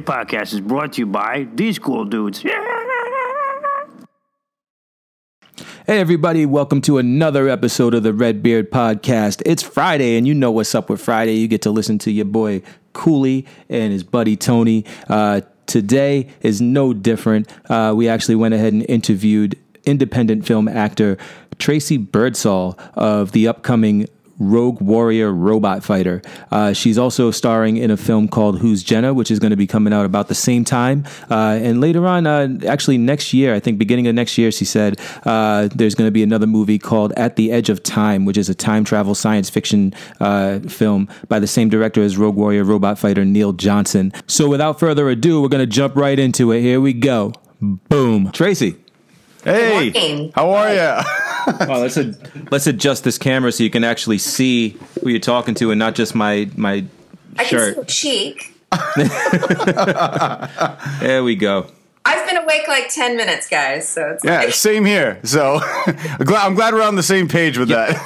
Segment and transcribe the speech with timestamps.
[0.00, 2.44] Podcast is brought to you by these cool dudes.
[5.88, 9.40] Hey, everybody, welcome to another episode of the Red Beard Podcast.
[9.46, 11.36] It's Friday, and you know what's up with Friday.
[11.36, 12.60] You get to listen to your boy
[12.92, 14.84] Cooley and his buddy Tony.
[15.08, 17.50] Uh, today is no different.
[17.70, 19.56] Uh, we actually went ahead and interviewed
[19.86, 21.16] independent film actor
[21.58, 26.22] Tracy Birdsall of the upcoming Rogue Warrior Robot Fighter.
[26.50, 29.66] Uh, she's also starring in a film called Who's Jenna, which is going to be
[29.66, 31.04] coming out about the same time.
[31.30, 34.64] Uh, and later on, uh, actually next year, I think beginning of next year, she
[34.64, 38.36] said uh, there's going to be another movie called At the Edge of Time, which
[38.36, 42.64] is a time travel science fiction uh, film by the same director as Rogue Warrior
[42.64, 44.12] Robot Fighter, Neil Johnson.
[44.26, 46.60] So without further ado, we're going to jump right into it.
[46.60, 47.32] Here we go.
[47.60, 48.30] Boom.
[48.32, 48.76] Tracy.
[49.44, 51.02] Hey, how are you?
[51.46, 55.54] Oh, let's ad- let's adjust this camera so you can actually see who you're talking
[55.56, 56.84] to and not just my my
[57.38, 57.74] I shirt.
[57.76, 58.54] can see cheek.
[61.00, 61.66] There we go.
[62.04, 65.20] I've been awake like 10 minutes, guys, so it's yeah, like, same here.
[65.24, 67.96] So I'm glad, we're on the same page with that.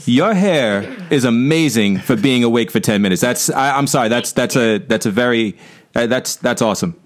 [0.06, 3.20] Your hair is amazing for being awake for ten minutes.
[3.20, 4.08] That's I, I'm sorry.
[4.08, 5.54] That's that's a that's a very
[5.94, 6.98] uh, that's that's awesome.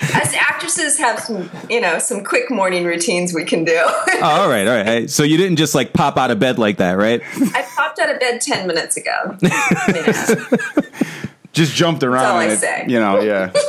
[0.00, 3.74] Us actresses have some, you know, some quick morning routines we can do.
[3.76, 5.10] Oh, all right, all right.
[5.10, 7.20] So you didn't just like pop out of bed like that, right?
[7.54, 9.36] I popped out of bed 10 minutes ago.
[11.52, 12.24] Just jumped around.
[12.24, 12.84] all I it- say.
[12.88, 13.52] You know, yeah.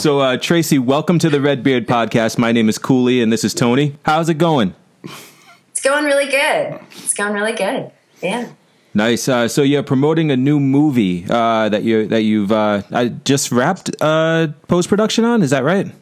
[0.00, 2.36] So uh, Tracy, welcome to the Red Beard Podcast.
[2.36, 3.96] My name is Cooley, and this is Tony.
[4.04, 4.74] How's it going?
[5.70, 6.80] It's going really good.
[6.96, 7.92] It's going really good.
[8.20, 8.48] Yeah.
[8.94, 9.28] Nice.
[9.28, 13.52] Uh, so you're promoting a new movie uh, that you that you've uh, I just
[13.52, 15.42] wrapped uh, post production on.
[15.42, 15.92] Is that right?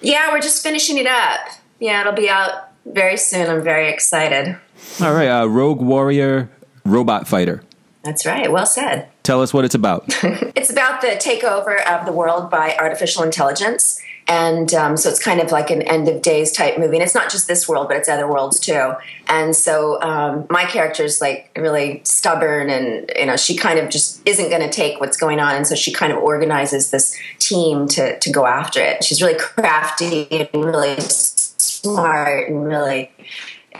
[0.00, 1.40] Yeah, we're just finishing it up.
[1.78, 3.48] Yeah, it'll be out very soon.
[3.48, 4.56] I'm very excited.
[5.00, 5.28] All right.
[5.28, 6.50] Uh, Rogue Warrior
[6.84, 7.62] Robot Fighter.
[8.02, 8.50] That's right.
[8.50, 9.08] Well said.
[9.22, 10.04] Tell us what it's about.
[10.56, 14.00] It's about the takeover of the world by artificial intelligence.
[14.30, 16.94] And um, so it's kind of like an end of days type movie.
[16.94, 18.92] And it's not just this world, but it's other worlds too.
[19.26, 20.64] And so um, my
[21.00, 25.00] is like really stubborn and, you know, she kind of just isn't going to take
[25.00, 25.56] what's going on.
[25.56, 29.02] And so she kind of organizes this team to, to go after it.
[29.02, 33.10] She's really crafty and really smart and really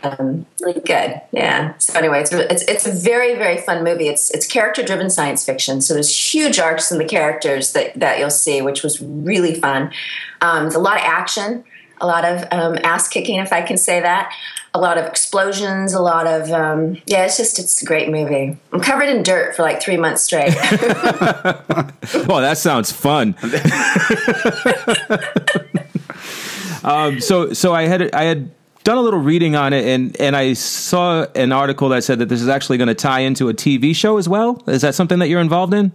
[0.03, 1.21] um, really good.
[1.33, 1.77] Yeah.
[1.79, 4.09] So anyway, it's, it's it's a very very fun movie.
[4.09, 5.81] It's it's character driven science fiction.
[5.81, 9.93] So there's huge arcs in the characters that that you'll see, which was really fun.
[10.41, 11.65] Um, there's a lot of action,
[12.01, 14.33] a lot of um, ass kicking, if I can say that.
[14.73, 17.25] A lot of explosions, a lot of um, yeah.
[17.25, 18.57] It's just it's a great movie.
[18.73, 20.55] I'm covered in dirt for like three months straight.
[22.29, 23.37] Oh, that sounds fun.
[26.85, 28.51] um, so, so I had I had
[28.85, 32.29] done a little reading on it, and and I saw an article that said that
[32.29, 34.63] this is actually going to tie into a TV show as well.
[34.67, 35.93] Is that something that you're involved in?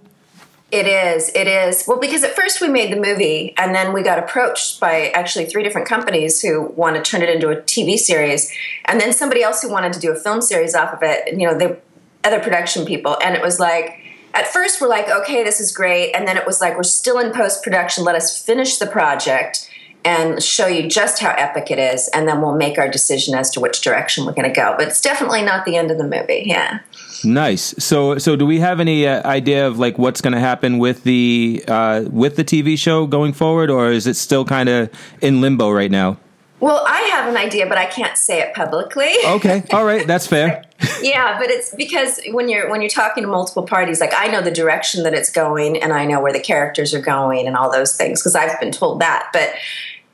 [0.72, 1.29] It is.
[1.35, 1.85] It is.
[1.88, 5.45] Well, because at first we made the movie, and then we got approached by actually
[5.45, 8.51] three different companies who want to turn it into a TV series,
[8.85, 11.40] and then somebody else who wanted to do a film series off of it.
[11.40, 11.78] You know, the
[12.24, 14.01] other production people, and it was like.
[14.34, 16.12] At first, we're like, okay, this is great.
[16.12, 18.03] And then it was like, we're still in post production.
[18.03, 19.69] Let us finish the project
[20.05, 22.07] and show you just how epic it is.
[22.13, 24.75] And then we'll make our decision as to which direction we're going to go.
[24.77, 26.43] But it's definitely not the end of the movie.
[26.45, 26.79] Yeah.
[27.23, 27.73] Nice.
[27.83, 31.03] So, so do we have any uh, idea of like what's going to happen with
[31.03, 34.89] the uh, with the TV show going forward, or is it still kind of
[35.21, 36.17] in limbo right now?
[36.59, 39.11] Well, I have an idea, but I can't say it publicly.
[39.25, 40.63] Okay, all right, that's fair.
[41.01, 44.41] yeah but it's because when you're when you're talking to multiple parties like i know
[44.41, 47.71] the direction that it's going and i know where the characters are going and all
[47.71, 49.53] those things because i've been told that but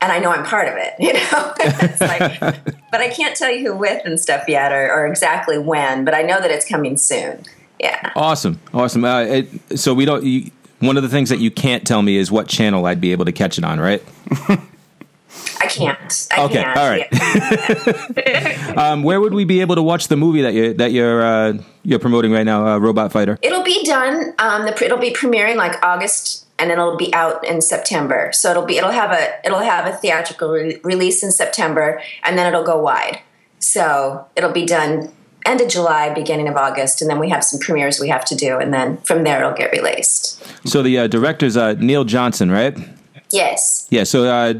[0.01, 1.53] and i know i'm part of it you know
[2.07, 2.39] like,
[2.91, 6.13] but i can't tell you who with and stuff yet or, or exactly when but
[6.13, 7.43] i know that it's coming soon
[7.79, 9.05] yeah Awesome, awesome.
[9.05, 10.23] Uh, it, so we don't.
[10.23, 13.11] You, one of the things that you can't tell me is what channel I'd be
[13.11, 14.03] able to catch it on, right?
[15.61, 16.77] I can't I Okay, can't.
[16.77, 17.07] all right.
[17.11, 18.57] Yeah.
[18.77, 21.53] Um, where would we be able to watch the movie that you that you're uh,
[21.83, 23.37] you're promoting right now, uh, Robot Fighter?
[23.41, 27.61] it'll be done um, the, it'll be premiering like august and it'll be out in
[27.61, 32.01] september so it'll be it'll have a it'll have a theatrical re- release in september
[32.23, 33.19] and then it'll go wide
[33.59, 35.11] so it'll be done
[35.45, 38.35] end of july beginning of august and then we have some premieres we have to
[38.35, 42.49] do and then from there it'll get released So the uh, director's uh, Neil Johnson,
[42.51, 42.77] right?
[43.33, 44.03] Yes Yeah.
[44.05, 44.53] So uh,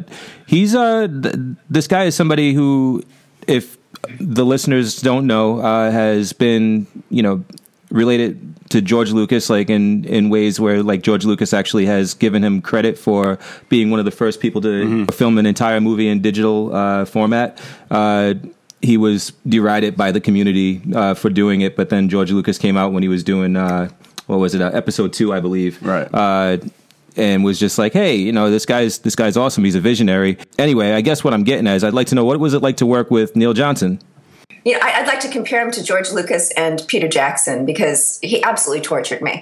[0.48, 1.36] he's uh, th-
[1.70, 3.04] this guy is somebody who,
[3.48, 3.78] if
[4.20, 7.44] the listeners don't know, uh, has been you know
[7.90, 8.40] related
[8.70, 12.62] to George Lucas, like in in ways where like George Lucas actually has given him
[12.62, 13.38] credit for
[13.70, 17.60] being one of the first people to film an entire movie in digital uh, format.
[17.90, 18.34] Uh,
[18.82, 22.78] he was derided by the community uh, for doing it, but then George Lucas came
[22.78, 23.90] out when he was doing uh,
[24.28, 24.62] what was it?
[24.62, 25.82] Uh, episode two, I believe.
[25.84, 26.08] Right.
[27.18, 29.64] And was just like, hey, you know, this guy's this guy's awesome.
[29.66, 30.38] He's a visionary.
[30.58, 32.62] Anyway, I guess what I'm getting at is I'd like to know what was it
[32.62, 34.00] like to work with Neil Johnson.
[34.64, 38.20] You know, I, I'd like to compare him to George Lucas and Peter Jackson because
[38.22, 39.42] he absolutely tortured me.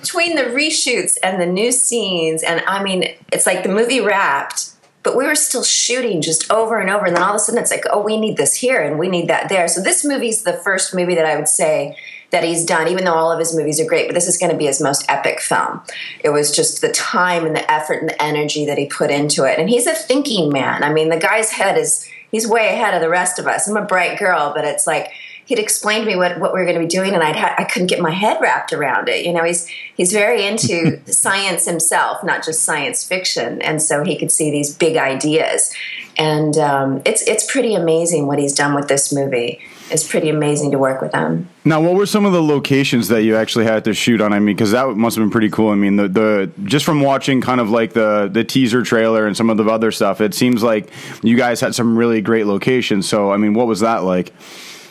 [0.00, 4.70] Between the reshoots and the new scenes, and I mean, it's like the movie wrapped,
[5.02, 7.06] but we were still shooting just over and over.
[7.06, 9.08] And then all of a sudden, it's like, oh, we need this here and we
[9.08, 9.66] need that there.
[9.66, 11.96] So this movie's the first movie that I would say
[12.34, 14.50] that he's done, even though all of his movies are great, but this is going
[14.50, 15.80] to be his most epic film.
[16.18, 19.44] It was just the time and the effort and the energy that he put into
[19.44, 19.60] it.
[19.60, 20.82] And he's a thinking man.
[20.82, 23.68] I mean, the guy's head is, he's way ahead of the rest of us.
[23.68, 25.12] I'm a bright girl, but it's like,
[25.44, 27.54] he'd explain to me what, what we were going to be doing and I'd ha-
[27.56, 29.24] I couldn't get my head wrapped around it.
[29.24, 33.62] You know, he's, he's very into science himself, not just science fiction.
[33.62, 35.72] And so he could see these big ideas.
[36.18, 39.60] And um, it's, it's pretty amazing what he's done with this movie.
[39.94, 41.48] It's pretty amazing to work with them.
[41.64, 44.32] Now, what were some of the locations that you actually had to shoot on?
[44.32, 45.70] I mean, because that must have been pretty cool.
[45.70, 49.36] I mean, the, the just from watching kind of like the the teaser trailer and
[49.36, 50.90] some of the other stuff, it seems like
[51.22, 53.08] you guys had some really great locations.
[53.08, 54.32] So, I mean, what was that like?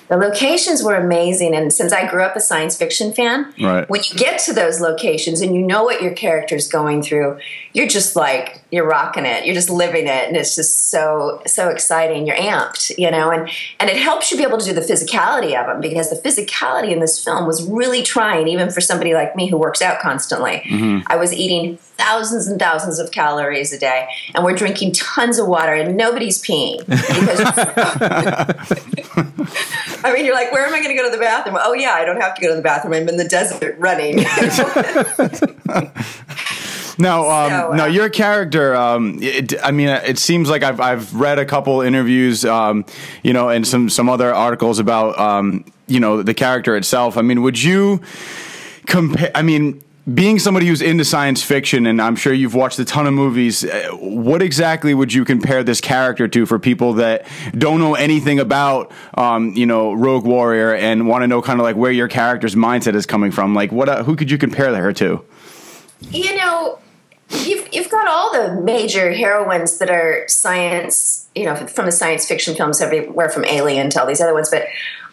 [0.09, 3.89] The locations were amazing, and since I grew up a science fiction fan, Right.
[3.89, 7.39] when you get to those locations and you know what your character's going through,
[7.73, 11.69] you're just like you're rocking it, you're just living it, and it's just so so
[11.69, 12.27] exciting.
[12.27, 13.49] You're amped, you know, and
[13.79, 16.91] and it helps you be able to do the physicality of them because the physicality
[16.91, 20.61] in this film was really trying, even for somebody like me who works out constantly.
[20.65, 21.07] Mm-hmm.
[21.07, 25.47] I was eating thousands and thousands of calories a day, and we're drinking tons of
[25.47, 27.39] water, and nobody's peeing because
[30.03, 31.57] I mean, you're like, where am I going to go to the bathroom?
[31.59, 32.93] Oh, yeah, I don't have to go to the bathroom.
[32.93, 34.17] I'm in the desert running.
[36.97, 38.75] No, um, So, uh, no, your character.
[38.75, 42.85] Um, it, I mean, it seems like I've I've read a couple interviews, um,
[43.23, 47.17] you know, and some some other articles about um, you know the character itself.
[47.17, 48.01] I mean, would you
[48.85, 49.31] compare?
[49.35, 49.83] I mean.
[50.13, 53.63] Being somebody who's into science fiction, and I'm sure you've watched a ton of movies,
[53.63, 57.25] uh, what exactly would you compare this character to for people that
[57.57, 61.63] don't know anything about, um, you know, Rogue Warrior and want to know kind of
[61.63, 63.55] like where your character's mindset is coming from?
[63.55, 63.87] Like, what?
[63.87, 65.23] Uh, who could you compare her to?
[66.11, 66.79] you know,
[67.45, 72.27] you've, you've got all the major heroines that are science, you know, from the science
[72.27, 74.49] fiction films everywhere from Alien to all these other ones.
[74.49, 74.65] But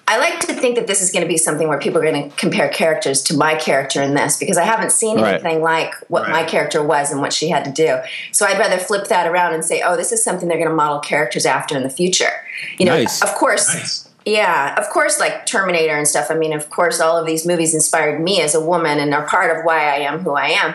[0.08, 2.30] I like to think that this is going to be something where people are going
[2.30, 5.34] to compare characters to my character in this because I haven't seen Right.
[5.34, 7.98] anything like what my character was and what she had to do.
[8.32, 10.74] So I'd rather flip that around and say, oh, this is something they're going to
[10.74, 12.32] model characters after in the future.
[12.78, 13.22] You know, Nice.
[13.22, 13.72] of course.
[13.72, 14.06] Nice.
[14.26, 16.26] Yeah, of course, like Terminator and stuff.
[16.30, 19.26] I mean, of course, all of these movies inspired me as a woman and are
[19.26, 20.74] part of why I am who I am.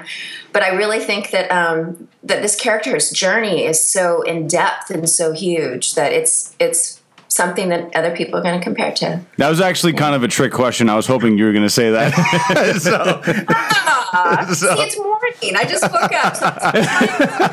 [0.55, 5.09] But I really think that um, that this character's journey is so in depth and
[5.09, 9.19] so huge that it's it's something that other people are going to compare to.
[9.35, 10.87] That was actually kind of a trick question.
[10.89, 12.13] I was hoping you were going to say that.
[12.81, 13.21] so,
[14.17, 15.57] Ah, So- See, it's morning.
[15.57, 16.35] I just woke up.
[16.37, 16.87] So it's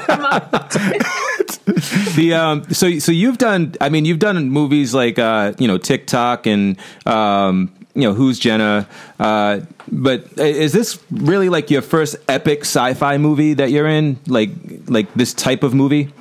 [0.06, 5.54] time to- the um so so you've done I mean you've done movies like uh
[5.58, 8.88] you know TikTok and um you know who's Jenna
[9.20, 14.50] uh but is this really like your first epic sci-fi movie that you're in like
[14.86, 16.12] like this type of movie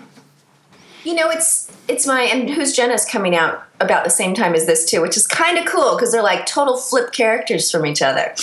[1.04, 4.66] You know, it's it's my and who's Jenna's coming out about the same time as
[4.68, 8.01] this too, which is kind of cool because they're like total flip characters from each
[8.01, 8.36] other.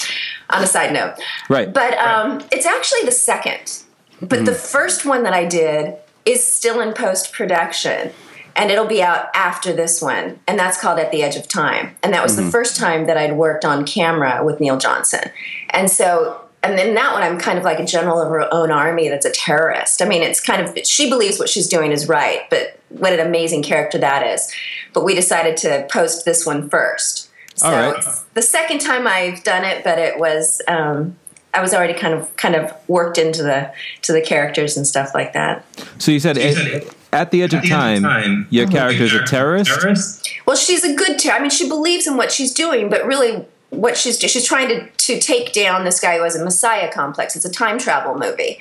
[0.51, 1.15] On a side note,
[1.51, 1.73] Right.
[1.73, 3.83] But um, it's actually the second.
[4.21, 5.95] But the first one that I did
[6.25, 8.13] is still in post production,
[8.59, 11.97] and it'll be out after this one, and that's called At the Edge of Time.
[12.03, 15.31] And that was the first time that I'd worked on camera with Neil Johnson,
[15.71, 16.43] and so.
[16.61, 19.25] And then that one, I'm kind of like a general of her own army that's
[19.25, 20.03] a terrorist.
[20.03, 23.25] I mean, it's kind of, she believes what she's doing is right, but what an
[23.25, 24.53] amazing character that is.
[24.93, 27.31] But we decided to post this one first.
[27.55, 27.97] So All right.
[27.97, 31.17] it's the second time I've done it, but it was, um,
[31.55, 33.73] I was already kind of kind of worked into the
[34.03, 35.65] to the characters and stuff like that.
[35.99, 38.25] so you said, You at, said at the edge At of the end time, of
[38.25, 40.31] time, your the character's a terrorist Terrorist?
[40.47, 41.37] Well, she's a good terror.
[41.37, 44.89] I mean, she believes in what she's doing, but really, what she's she's trying to
[44.91, 47.37] to take down this guy who has a messiah complex.
[47.37, 48.59] It's a time travel movie,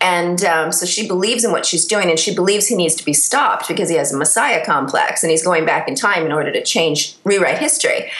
[0.00, 3.04] and um, so she believes in what she's doing, and she believes he needs to
[3.04, 6.32] be stopped because he has a messiah complex, and he's going back in time in
[6.32, 8.10] order to change rewrite history.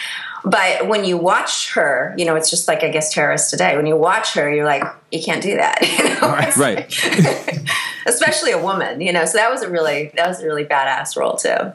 [0.43, 3.75] But when you watch her, you know, it's just like I guess terrorists today.
[3.75, 6.35] When you watch her, you're like, you can't do that, you know?
[6.37, 7.69] It's- right
[8.05, 9.25] Especially a woman, you know.
[9.25, 11.73] So that was a really that was a really badass role too.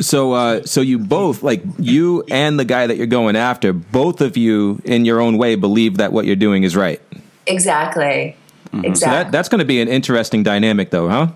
[0.00, 4.20] So, uh, so you both, like you and the guy that you're going after, both
[4.22, 7.00] of you, in your own way, believe that what you're doing is right.
[7.46, 8.34] Exactly.
[8.72, 8.94] Exactly.
[8.94, 11.28] So that that's going to be an interesting dynamic, though, huh?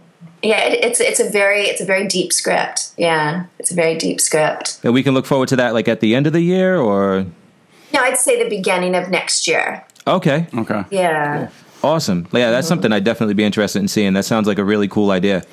[0.43, 2.93] Yeah, it, it's it's a very it's a very deep script.
[2.97, 4.81] Yeah, it's a very deep script.
[4.83, 7.27] And we can look forward to that, like at the end of the year, or
[7.93, 9.85] No, I'd say the beginning of next year.
[10.07, 10.83] Okay, Okay.
[10.91, 11.49] Yeah.
[11.85, 12.27] awesome.
[12.33, 14.15] Yeah, that's something I'd definitely be interested in seeing.
[14.15, 15.45] That sounds like a really cool idea.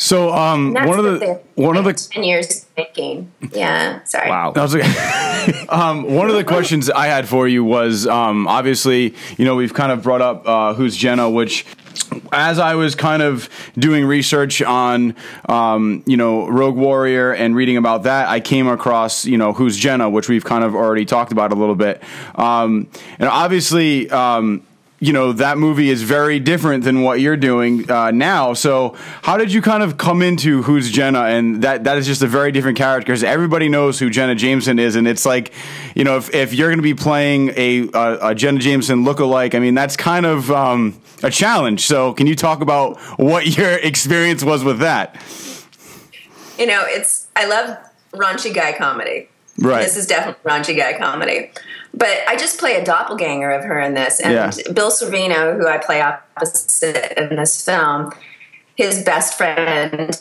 [0.00, 3.32] So um, That's one of what the they're- one of the ten years making.
[3.52, 4.04] Yeah.
[4.04, 4.30] Sorry.
[4.30, 4.52] Wow.
[4.54, 4.74] I was
[5.68, 9.74] um, one of the questions I had for you was um, obviously, you know, we've
[9.74, 11.66] kind of brought up uh, who's Jenna, which
[12.32, 15.14] as I was kind of doing research on,
[15.48, 19.76] um, you know, Rogue Warrior and reading about that, I came across, you know, who's
[19.76, 22.02] Jenna, which we've kind of already talked about a little bit.
[22.34, 22.88] Um,
[23.18, 24.62] and obviously, um,
[25.00, 28.52] you know that movie is very different than what you're doing uh, now.
[28.52, 31.20] So, how did you kind of come into Who's Jenna?
[31.20, 34.78] And that that is just a very different character because everybody knows who Jenna Jameson
[34.78, 35.52] is, and it's like,
[35.94, 39.54] you know, if, if you're going to be playing a, a, a Jenna Jameson lookalike,
[39.54, 41.86] I mean, that's kind of um, a challenge.
[41.86, 45.14] So, can you talk about what your experience was with that?
[46.58, 47.78] You know, it's I love
[48.12, 49.28] raunchy guy comedy.
[49.58, 49.82] Right.
[49.84, 51.50] This is definitely raunchy guy comedy.
[51.94, 54.20] But I just play a doppelganger of her in this.
[54.20, 54.72] And Yeah.
[54.72, 58.12] Bill Sorvino, who I play opposite in this film,
[58.76, 60.16] his best friend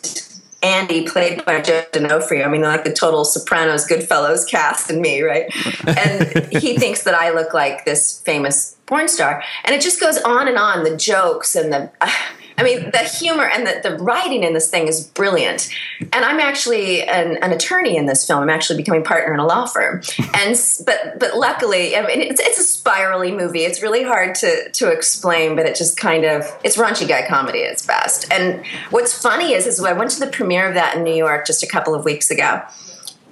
[0.63, 2.43] Andy, played by Joe D'Onofrio.
[2.43, 5.53] I mean, like the total Sopranos, Goodfellas cast and me, right?
[5.87, 10.17] And he thinks that I look like this famous porn star, and it just goes
[10.19, 10.83] on and on.
[10.83, 11.91] The jokes and the,
[12.57, 15.69] I mean, the humor and the, the writing in this thing is brilliant.
[16.11, 18.41] And I'm actually an, an attorney in this film.
[18.41, 20.01] I'm actually becoming partner in a law firm,
[20.33, 23.61] and but but luckily, I mean, it's, it's a spirally movie.
[23.61, 27.63] It's really hard to to explain, but it just kind of it's raunchy guy comedy
[27.63, 28.31] at its best.
[28.31, 31.45] And what's funny is is I went to the premiere of that in New York
[31.45, 32.63] just a couple of weeks ago.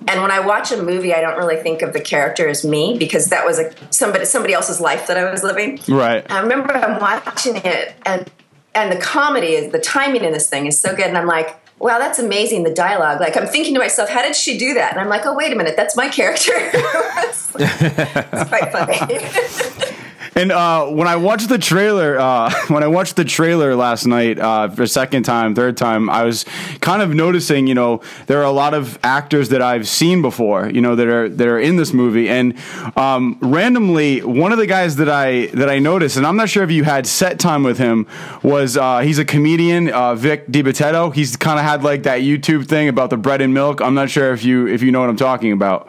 [0.08, 2.98] And when I watch a movie, I don't really think of the character as me
[2.98, 5.80] because that was a somebody somebody else's life that I was living.
[5.88, 6.30] Right.
[6.30, 8.30] I remember I'm watching it and
[8.76, 11.60] and the comedy is the timing in this thing is so good and I'm like,
[11.80, 13.20] wow, that's amazing the dialogue.
[13.20, 14.92] Like I'm thinking to myself, how did she do that?
[14.92, 16.52] And I'm like, oh wait a minute, that's my character.
[16.56, 19.92] it's, it's quite funny.
[20.38, 24.38] And uh, when I watched the trailer, uh, when I watched the trailer last night
[24.38, 26.44] uh, for a second time, third time, I was
[26.82, 30.70] kind of noticing, you know, there are a lot of actors that I've seen before,
[30.70, 32.54] you know, that are that are in this movie, and
[32.98, 36.64] um, randomly, one of the guys that I that I noticed, and I'm not sure
[36.64, 38.06] if you had set time with him,
[38.44, 41.16] was uh, he's a comedian, uh, Vic DiBitetto.
[41.16, 43.80] He's kind of had like that YouTube thing about the bread and milk.
[43.80, 45.88] I'm not sure if you if you know what I'm talking about,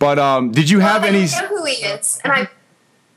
[0.00, 1.26] but um, did you have I any?
[1.26, 2.20] know who he is.
[2.24, 2.48] And I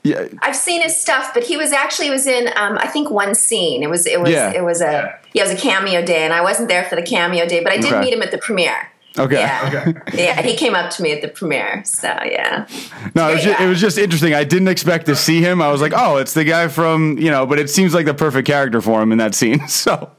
[0.04, 3.34] Yeah, I've seen his stuff, but he was actually was in um, I think one
[3.34, 3.82] scene.
[3.82, 4.50] It was it was Yeah.
[4.52, 7.02] it was a yeah, it was a cameo day, and I wasn't there for the
[7.02, 8.00] cameo day, but I did Okay.
[8.00, 8.88] meet him at the premiere.
[9.18, 9.36] Okay.
[9.36, 9.92] Yeah.
[10.14, 11.82] yeah, he came up to me at the premiere.
[11.84, 12.66] So yeah,
[13.14, 14.32] No, it was, just, it was just interesting.
[14.34, 15.60] I didn't expect to see him.
[15.60, 18.14] I was like, oh, it's the guy from, you know, but it seems like the
[18.14, 19.60] perfect character for him in that scene.
[19.68, 20.10] So,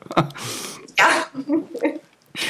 [0.98, 1.26] yeah.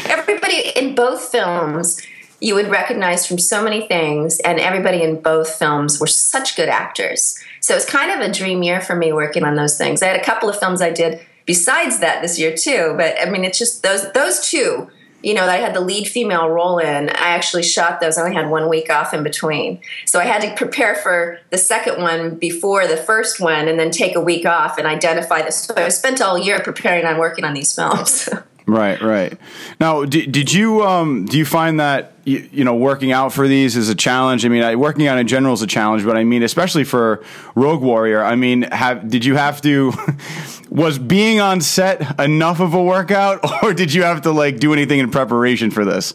[0.05, 2.01] everybody in both films
[2.43, 6.67] you would recognize from so many things, and everybody in both films were such good
[6.67, 7.41] actors.
[7.61, 10.03] So it's kind of a dream year for me working on those things.
[10.03, 13.29] I had a couple of films I did besides that this year too, but I
[13.29, 14.89] mean, it's just those those two.
[15.21, 17.07] You know, that I had the lead female role in.
[17.07, 18.17] I actually shot those.
[18.17, 21.57] I only had one week off in between, so I had to prepare for the
[21.57, 25.63] second one before the first one, and then take a week off and identify this.
[25.63, 28.27] So I spent all year preparing on working on these films.
[28.65, 29.37] right, right.
[29.79, 33.47] Now, did, did you, um, do you find that, you, you know, working out for
[33.47, 34.45] these is a challenge?
[34.45, 37.23] I mean, I, working out in general is a challenge, but I mean, especially for
[37.55, 39.93] Rogue Warrior, I mean, have, did you have to,
[40.69, 44.73] was being on set enough of a workout or did you have to like do
[44.73, 46.13] anything in preparation for this?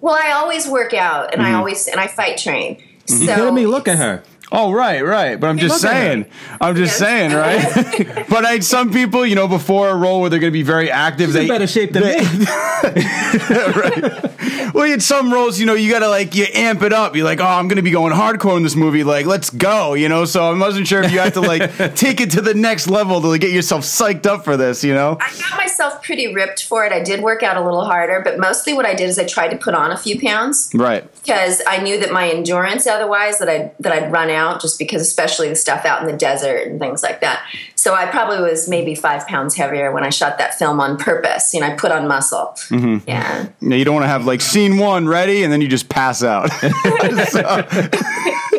[0.00, 2.82] Well, I always work out, and I always and I fight train.
[3.06, 3.66] So You kidding me?
[3.66, 4.22] Look at her.
[4.50, 5.38] Oh right, right.
[5.38, 6.24] But I'm just Look saying.
[6.60, 6.98] I'm just Yes.
[6.98, 8.26] saying, right?
[8.30, 10.90] but I, some people, you know, before a role where they're going to be very
[10.90, 12.46] active, She's they in better shape than me.
[13.48, 14.74] Right.
[14.74, 17.16] Well, in some roles, you know, you got to like you amp it up.
[17.16, 19.04] You're like, oh, I'm going to be going hardcore in this movie.
[19.04, 20.24] Like, let's go, you know.
[20.24, 23.20] So I wasn't sure if you had to like take it to the next level
[23.20, 25.16] to like, get yourself psyched up for this, you know.
[25.20, 26.92] I got myself pretty ripped for it.
[26.92, 29.48] I did work out a little harder, but mostly what I did is I tried
[29.48, 31.04] to put on a few pounds Right.
[31.22, 35.02] because I knew that my endurance otherwise that I that I'd run out just because
[35.02, 37.44] especially the stuff out in the desert and things like that.
[37.74, 41.54] So I probably was maybe five pounds heavier when I shot that film on purpose.
[41.54, 42.54] You know, I put on muscle.
[42.68, 43.08] Mm-hmm.
[43.08, 43.48] Yeah.
[43.60, 46.22] Yeah, you don't want to have like scene one ready and then you just pass
[46.22, 46.50] out,
[47.28, 47.66] so,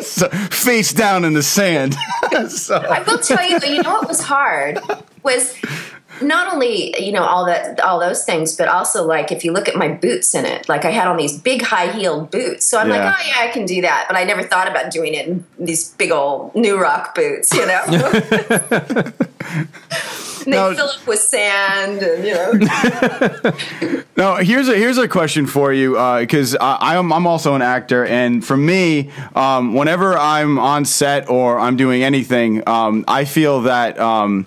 [0.02, 1.94] so, face down in the sand.
[2.48, 2.76] so.
[2.76, 4.80] I will tell you, though, you know what was hard
[5.22, 5.54] was
[6.22, 9.68] not only you know all that all those things, but also like if you look
[9.68, 12.64] at my boots in it, like I had on these big high heeled boots.
[12.66, 12.96] So I'm Yeah.
[13.04, 14.06] like, oh yeah, I can do that.
[14.08, 17.66] But I never thought about doing it in these big old New Rock boots, you
[17.66, 17.82] know.
[20.46, 23.52] And they Now- fill up with sand, and you know.
[24.16, 28.06] Now, here's a here's a question for you because I I'm I'm also an actor,
[28.06, 33.62] and for me, um, whenever I'm on set or I'm doing anything, um, I feel
[33.62, 34.46] that, um,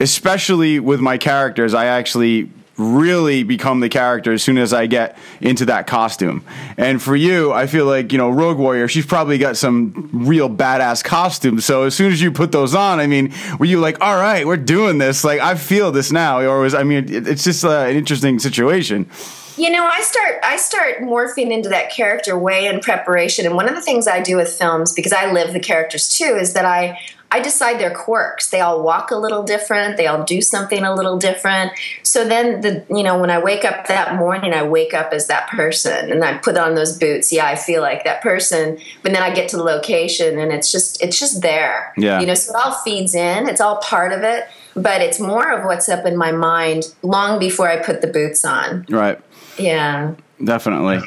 [0.00, 5.16] especially with my characters, I actually really become the character as soon as I get
[5.40, 6.44] into that costume.
[6.76, 10.50] And for you, I feel like you know Rogue Warrior, she's probably got some real
[10.50, 11.64] badass costumes.
[11.64, 14.46] So as soon as you put those on, I mean, were you like, all right,
[14.46, 15.24] we're doing this?
[15.24, 18.38] Like I feel this now, or was I mean, it, it's just uh, an interesting
[18.38, 19.08] situation.
[19.56, 23.46] You know, I start I start morphing into that character way in preparation.
[23.46, 26.36] And one of the things I do with films, because I live the characters too,
[26.38, 27.00] is that I
[27.30, 28.50] I decide their quirks.
[28.50, 29.96] They all walk a little different.
[29.96, 31.72] They all do something a little different.
[32.02, 35.26] So then the you know when I wake up that morning, I wake up as
[35.26, 37.32] that person, and I put on those boots.
[37.32, 38.78] Yeah, I feel like that person.
[39.02, 41.92] But then I get to the location, and it's just it's just there.
[41.96, 42.20] Yeah.
[42.20, 43.48] You know, so it all feeds in.
[43.48, 44.46] It's all part of it.
[44.76, 48.44] But it's more of what's up in my mind long before I put the boots
[48.44, 48.84] on.
[48.90, 49.18] Right.
[49.58, 50.14] Yeah.
[50.44, 51.00] Definitely.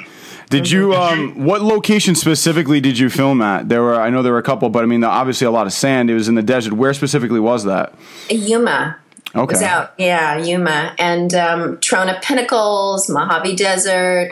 [0.50, 3.70] Did you um what location specifically did you film at?
[3.70, 5.74] There were I know there were a couple, but I mean obviously a lot of
[5.74, 6.10] sand.
[6.10, 6.74] It was in the desert.
[6.74, 7.94] Where specifically was that?
[8.30, 8.98] Yuma.
[9.36, 9.54] Okay.
[9.54, 9.94] was out.
[10.00, 14.32] Yeah, Yuma and um, Trona Pinnacles, Mojave Desert.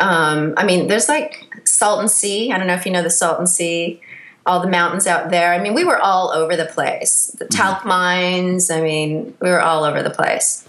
[0.00, 2.50] Um, I mean, there's like Salton Sea.
[2.50, 4.00] I don't know if you know the Salton Sea.
[4.46, 5.52] All the mountains out there.
[5.52, 7.36] I mean, we were all over the place.
[7.38, 8.70] The talc mines.
[8.70, 10.66] I mean, we were all over the place.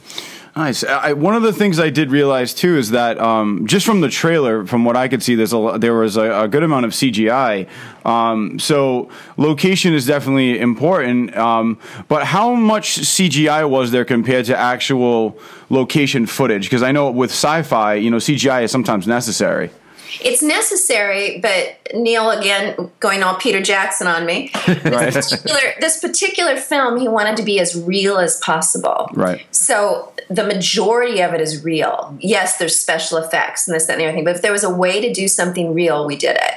[0.56, 0.84] Nice.
[0.84, 4.10] I, one of the things I did realize too is that um, just from the
[4.10, 6.92] trailer, from what I could see, there's a, there was a, a good amount of
[6.92, 7.68] CGI.
[8.06, 11.36] Um, so location is definitely important.
[11.38, 15.38] Um, but how much CGI was there compared to actual
[15.70, 16.66] location footage?
[16.66, 19.70] Because I know with sci-fi, you know, CGI is sometimes necessary.
[20.22, 24.52] It's necessary, but Neil again going all Peter Jackson on me.
[24.90, 25.14] Right.
[25.14, 29.10] This particular, this particular film, he wanted to be as real as possible.
[29.14, 29.46] Right.
[29.54, 32.18] So the majority of it is real.
[32.20, 34.24] Yes, there's special effects and this, that, and the other thing.
[34.24, 36.54] But if there was a way to do something real, we did it.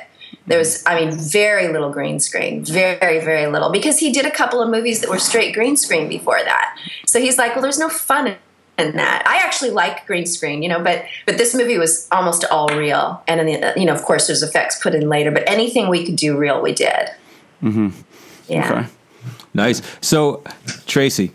[0.47, 4.31] There was, I mean, very little green screen, very, very little, because he did a
[4.31, 6.77] couple of movies that were straight green screen before that.
[7.07, 8.37] So he's like, well, there's no fun
[8.79, 9.23] in that.
[9.27, 13.23] I actually like green screen, you know, but but this movie was almost all real,
[13.29, 16.05] and in the, you know, of course, there's effects put in later, but anything we
[16.05, 17.11] could do real, we did.
[17.63, 17.89] Mm-hmm.
[18.49, 18.73] Yeah.
[18.73, 18.89] Okay.
[19.55, 19.83] Nice.
[20.01, 20.43] So,
[20.87, 21.33] Tracy,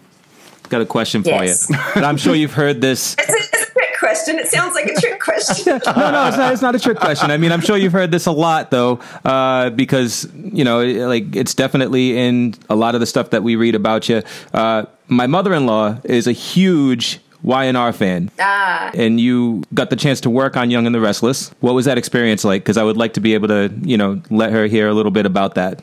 [0.70, 1.70] got a question for Yes.
[1.70, 1.78] you.
[1.96, 3.16] And I'm sure you've heard this.
[3.28, 4.40] It's a, it's a trick question.
[4.40, 5.80] It sounds like a trick question.
[5.86, 6.54] No, no, it's not.
[6.54, 7.30] It's not a trick question.
[7.32, 11.36] I mean, I'm sure you've heard this a lot, though, uh, because you know, like
[11.36, 14.24] it's definitely in a lot of the stuff that we read about you.
[14.54, 20.30] Uh, my mother-in-law is a huge YNR fan, ah, and you got the chance to
[20.30, 21.50] work on Young and the Restless.
[21.62, 22.64] What was that experience like?
[22.64, 25.12] Because I would like to be able to, you know, let her hear a little
[25.12, 25.82] bit about that.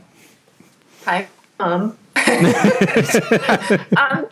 [1.05, 1.27] hi,
[1.59, 1.97] um.
[3.97, 4.27] um,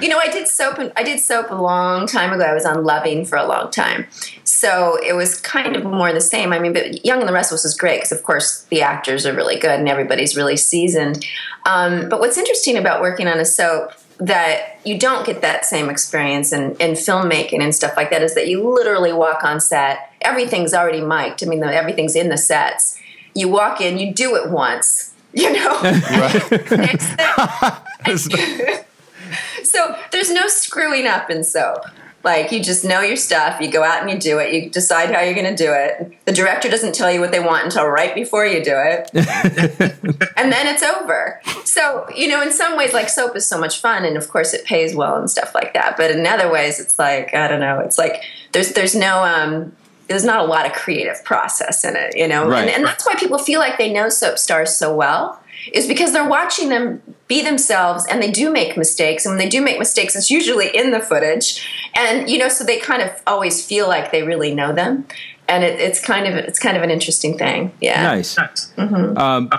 [0.00, 0.78] you know, I did soap.
[0.96, 2.44] I did soap a long time ago.
[2.44, 4.06] I was on Loving for a long time,
[4.44, 6.52] so it was kind of more the same.
[6.52, 9.34] I mean, but Young and the Restless was great because, of course, the actors are
[9.34, 11.24] really good and everybody's really seasoned.
[11.64, 15.88] Um, but what's interesting about working on a soap that you don't get that same
[15.88, 20.12] experience in, in filmmaking and stuff like that is that you literally walk on set.
[20.20, 21.44] Everything's already mic'd.
[21.44, 22.98] I mean, the, everything's in the sets.
[23.34, 25.80] You walk in, you do it once, you know.
[25.82, 28.84] Next thing-
[29.64, 31.84] so there's no screwing up in soap.
[32.24, 33.60] Like you just know your stuff.
[33.60, 34.52] You go out and you do it.
[34.52, 36.12] You decide how you're going to do it.
[36.24, 39.08] The director doesn't tell you what they want until right before you do it,
[40.36, 41.40] and then it's over.
[41.64, 44.52] So you know, in some ways, like soap is so much fun, and of course,
[44.52, 45.96] it pays well and stuff like that.
[45.96, 47.78] But in other ways, it's like I don't know.
[47.80, 49.72] It's like there's there's no um,
[50.08, 52.62] there's not a lot of creative process in it, you know, Right.
[52.62, 55.40] and, and that's why people feel like they know soap stars so well
[55.72, 59.24] is because they're watching them be themselves and they do make mistakes.
[59.24, 61.66] And when they do make mistakes it's usually in the footage.
[61.94, 65.06] And you know so they kind of always feel like they really know them.
[65.48, 67.72] And it, it's kind of it's kind of an interesting thing.
[67.80, 68.02] Yeah.
[68.02, 68.36] Nice.
[68.76, 69.50] Um,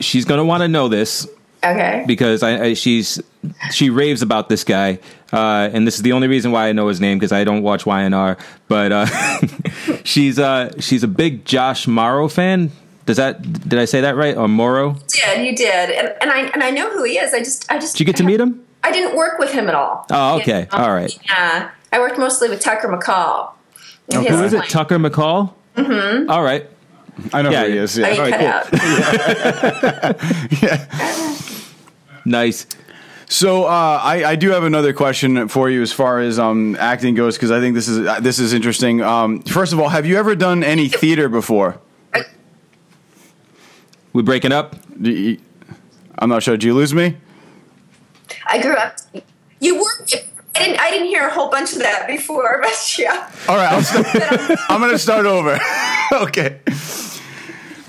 [0.00, 1.26] she's gonna want to know this
[1.64, 2.04] okay.
[2.06, 3.20] because I, I she's
[3.70, 4.98] she raves about this guy,
[5.32, 7.62] uh, and this is the only reason why I know his name because I don't
[7.62, 8.38] watch YNR.
[8.68, 9.06] But uh,
[10.04, 12.70] she's uh, she's a big Josh Morrow fan.
[13.06, 14.90] Does that did I say that right or Morrow?
[14.94, 17.70] you did you did and, and i and i know who he is i just
[17.70, 18.64] i just Did you get to meet him?
[18.84, 20.68] i didn't work with him at all Oh, okay.
[20.72, 20.84] You know?
[20.84, 21.18] All right.
[21.26, 23.52] yeah i worked mostly with tucker mccall
[24.12, 24.68] And Who his it?
[24.68, 25.52] Tucker McCall.
[25.76, 26.28] Mm-hmm.
[26.30, 26.68] All right.
[27.32, 27.96] I know Yeah, who he is.
[27.96, 28.06] Yeah.
[28.06, 30.20] I mean, All right, cut
[30.60, 30.70] cool.
[30.70, 30.86] out.
[32.24, 32.66] Nice.
[33.28, 37.14] So uh, I, I do have another question for you as far as um, acting
[37.14, 39.00] goes because I think this is uh, this is interesting.
[39.02, 41.78] Um, first of all, have you ever done any theater before?
[44.12, 44.76] We breaking up?
[45.02, 46.56] I'm not sure.
[46.56, 47.16] Did you lose me?
[48.46, 48.96] I grew up.
[49.60, 50.06] You were.
[50.54, 50.80] I didn't.
[50.80, 53.30] I didn't hear a whole bunch of that before, but yeah.
[53.48, 54.06] All right, I'll start,
[54.68, 55.58] I'm going to start over.
[56.12, 56.60] okay.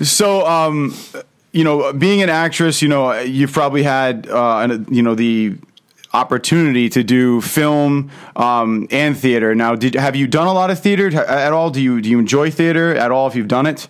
[0.00, 0.94] So, um,
[1.52, 5.56] you know, being an actress, you know, you've probably had, uh, an, you know, the
[6.14, 9.54] opportunity to do film um, and theater.
[9.54, 11.70] Now, did have you done a lot of theater at all?
[11.70, 13.26] Do you do you enjoy theater at all?
[13.26, 13.88] If you've done it.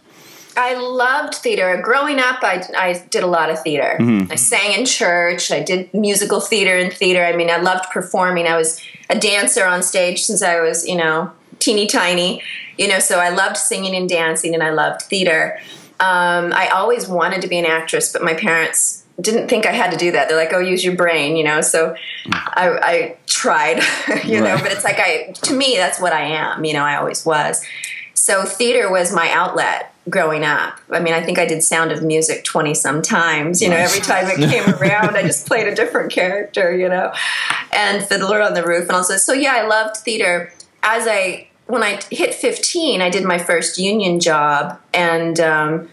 [0.56, 1.80] I loved theater.
[1.82, 3.96] Growing up, I, I did a lot of theater.
[3.98, 4.32] Mm-hmm.
[4.32, 5.50] I sang in church.
[5.50, 7.24] I did musical theater and theater.
[7.24, 8.46] I mean, I loved performing.
[8.46, 12.42] I was a dancer on stage since I was, you know, teeny tiny.
[12.78, 15.58] You know, so I loved singing and dancing, and I loved theater.
[16.00, 19.90] Um, I always wanted to be an actress, but my parents didn't think I had
[19.90, 20.28] to do that.
[20.28, 21.60] They're like, "Oh, use your brain," you know.
[21.60, 21.94] So
[22.32, 23.82] I, I tried,
[24.24, 24.56] you know.
[24.56, 26.64] But it's like I, to me, that's what I am.
[26.64, 27.62] You know, I always was.
[28.14, 30.80] So theater was my outlet growing up.
[30.90, 33.62] I mean, I think I did Sound of Music 20 some times.
[33.62, 37.12] You know, every time it came around, I just played a different character, you know,
[37.72, 39.16] and Fiddler on the Roof and all also.
[39.16, 40.52] So, yeah, I loved theater.
[40.82, 45.88] As I, when I hit 15, I did my first union job, and um,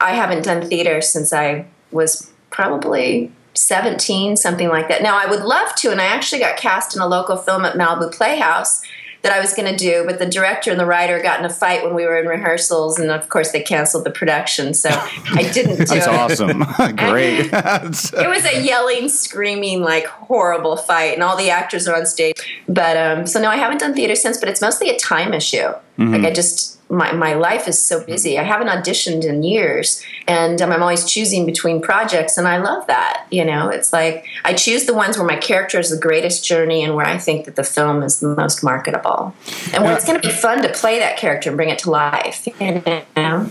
[0.00, 5.02] I haven't done theater since I was probably 17, something like that.
[5.02, 7.76] Now, I would love to, and I actually got cast in a local film at
[7.76, 8.82] Malibu Playhouse
[9.24, 11.50] that I was going to do, but the director and the writer got in a
[11.50, 15.50] fight when we were in rehearsals, and of course they canceled the production, so I
[15.52, 16.08] didn't do That's it.
[16.08, 16.58] awesome.
[16.96, 17.46] Great.
[17.52, 22.36] it was a yelling, screaming, like horrible fight, and all the actors are on stage.
[22.68, 25.72] But um, so no, I haven't done theater since, but it's mostly a time issue.
[25.98, 26.12] Mm-hmm.
[26.12, 28.38] Like I just my, my life is so busy.
[28.38, 32.86] I haven't auditioned in years, and um, I'm always choosing between projects, and I love
[32.86, 33.26] that.
[33.30, 36.84] You know, it's like I choose the ones where my character is the greatest journey
[36.84, 39.34] and where I think that the film is the most marketable,
[39.72, 41.90] and where it's going to be fun to play that character and bring it to
[41.90, 42.46] life.
[42.60, 42.82] You
[43.16, 43.50] know?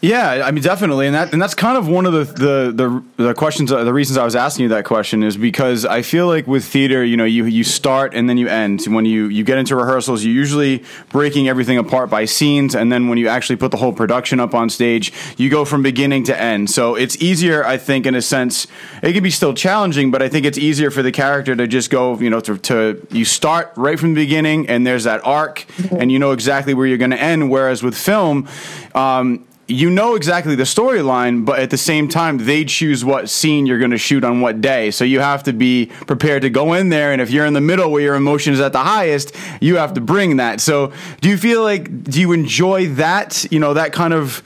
[0.00, 2.72] Yeah, I mean, definitely, and that and that's kind of one of the the
[3.16, 6.02] the, the questions, uh, the reasons I was asking you that question is because I
[6.02, 8.82] feel like with theater, you know, you you start and then you end.
[8.82, 13.08] When you you get into rehearsals, you're usually breaking everything apart by scenes, and then
[13.08, 16.40] when you actually put the whole production up on stage, you go from beginning to
[16.40, 16.68] end.
[16.70, 18.66] So it's easier, I think, in a sense.
[19.04, 21.90] It can be still challenging, but I think it's easier for the character to just
[21.90, 25.60] go, you know, to, to you start right from the beginning, and there's that arc,
[25.60, 25.96] mm-hmm.
[26.00, 27.50] and you know exactly where you're going to end.
[27.50, 28.48] Whereas with film.
[28.96, 33.66] Um, you know exactly the storyline, but at the same time, they choose what scene
[33.66, 34.90] you're going to shoot on what day.
[34.90, 37.12] So you have to be prepared to go in there.
[37.12, 39.94] And if you're in the middle where your emotion is at the highest, you have
[39.94, 40.60] to bring that.
[40.60, 44.42] So do you feel like, do you enjoy that, you know, that kind of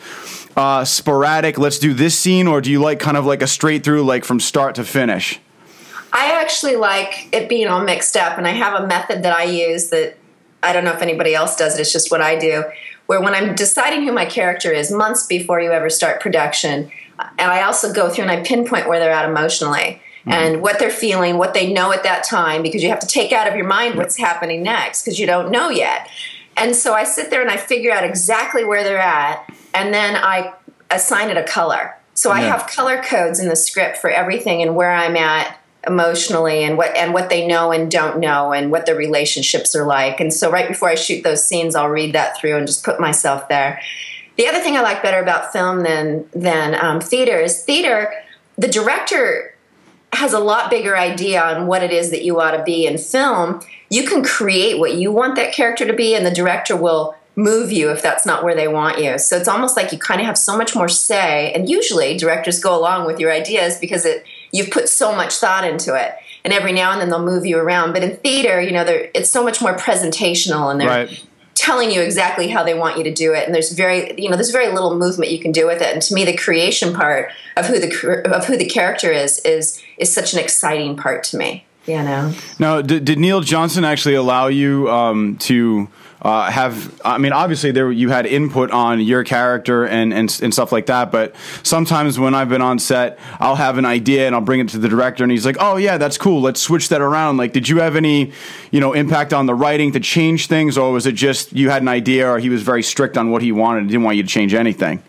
[0.57, 3.85] uh, sporadic, let's do this scene, or do you like kind of like a straight
[3.85, 5.39] through, like from start to finish?
[6.13, 9.45] I actually like it being all mixed up, and I have a method that I
[9.45, 10.17] use that
[10.63, 12.65] I don't know if anybody else does it, it's just what I do
[13.07, 17.51] where when I'm deciding who my character is months before you ever start production, and
[17.51, 20.33] I also go through and I pinpoint where they're at emotionally mm-hmm.
[20.33, 23.33] and what they're feeling, what they know at that time, because you have to take
[23.33, 26.09] out of your mind what's happening next because you don't know yet.
[26.57, 30.17] And so I sit there and I figure out exactly where they're at, and then
[30.17, 30.55] I
[30.91, 31.97] assign it a color.
[32.15, 32.37] So yeah.
[32.37, 36.77] I have color codes in the script for everything and where I'm at emotionally and
[36.77, 40.21] what and what they know and don't know and what their relationships are like.
[40.21, 43.01] And so right before I shoot those scenes, I'll read that through and just put
[43.01, 43.81] myself there.
[44.37, 48.13] The other thing I like better about film than than um, theater is theater.
[48.59, 49.55] The director
[50.13, 52.99] has a lot bigger idea on what it is that you ought to be in
[52.99, 53.61] film.
[53.91, 57.71] You can create what you want that character to be, and the director will move
[57.71, 59.19] you if that's not where they want you.
[59.19, 61.53] So it's almost like you kind of have so much more say.
[61.53, 64.25] And usually directors go along with your ideas because it
[64.57, 66.15] you've put so much thought into it.
[66.45, 67.93] And every now and then they'll move you around.
[67.93, 71.27] But in theater, you know, it's so much more presentational and they're right.
[71.55, 73.47] telling you exactly how they want you to do it.
[73.47, 75.93] And there's very, you know, there's very little movement you can do with it.
[75.93, 79.83] And to me, the creation part of who the of who the character is is
[79.99, 81.67] is such an exciting part to me.
[81.87, 82.33] You know.
[82.59, 85.89] Now, did, did Neil Johnson actually allow you um, to?
[86.27, 90.53] Uh, have I mean obviously there you had input on your character and, and and
[90.53, 94.35] stuff like that but sometimes when I've been on set I'll have an idea and
[94.35, 96.41] I'll bring it to the director and he's like oh yeah that's cool.
[96.41, 97.37] Let's switch that around.
[97.37, 98.33] Like did you have any
[98.73, 101.83] you know impact on the writing to change things or was it just you had
[101.83, 104.25] an idea or he was very strict on what he wanted and didn't want you
[104.25, 105.01] to change anything?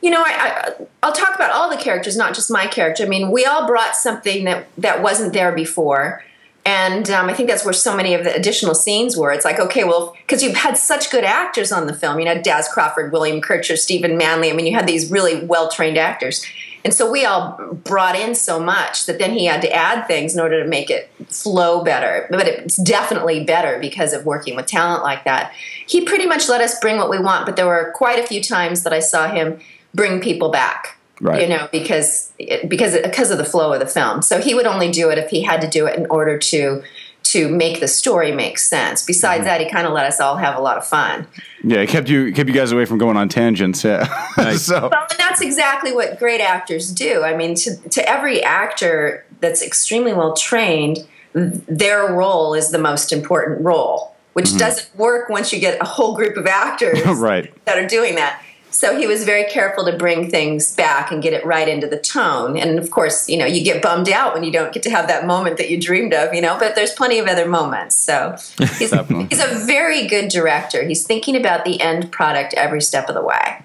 [0.00, 0.72] You know, I,
[1.02, 3.04] I, will talk about all the characters, not just my character.
[3.04, 6.24] I mean, we all brought something that that wasn't there before,
[6.66, 9.32] and um, I think that's where so many of the additional scenes were.
[9.32, 12.18] It's like, okay, well, because you've had such good actors on the film.
[12.18, 14.50] You know, Daz Crawford, William Kircher, Stephen Manley.
[14.50, 16.44] I mean, you had these really well trained actors.
[16.84, 20.34] And so we all brought in so much that then he had to add things
[20.34, 22.26] in order to make it flow better.
[22.30, 25.52] But it's definitely better because of working with talent like that.
[25.86, 28.42] He pretty much let us bring what we want, but there were quite a few
[28.42, 29.60] times that I saw him
[29.94, 31.42] bring people back Right.
[31.42, 32.32] You know, because
[32.66, 34.22] because because of the flow of the film.
[34.22, 36.82] So he would only do it if he had to do it in order to
[37.22, 39.04] to make the story make sense.
[39.04, 39.48] Besides mm-hmm.
[39.48, 41.26] that, he kind of let us all have a lot of fun.
[41.62, 43.84] Yeah, it kept you kept you guys away from going on tangents.
[43.84, 44.04] Yeah.
[44.56, 47.22] so Well, and that's exactly what great actors do.
[47.22, 53.12] I mean, to, to every actor that's extremely well trained, their role is the most
[53.12, 54.58] important role, which mm-hmm.
[54.58, 57.52] doesn't work once you get a whole group of actors Right.
[57.66, 58.42] that are doing that.
[58.70, 61.98] So he was very careful to bring things back and get it right into the
[61.98, 62.56] tone.
[62.56, 65.08] And of course, you know, you get bummed out when you don't get to have
[65.08, 67.96] that moment that you dreamed of, you know, but there's plenty of other moments.
[67.96, 68.36] So
[68.78, 70.84] he's, he's a very good director.
[70.84, 73.62] He's thinking about the end product every step of the way.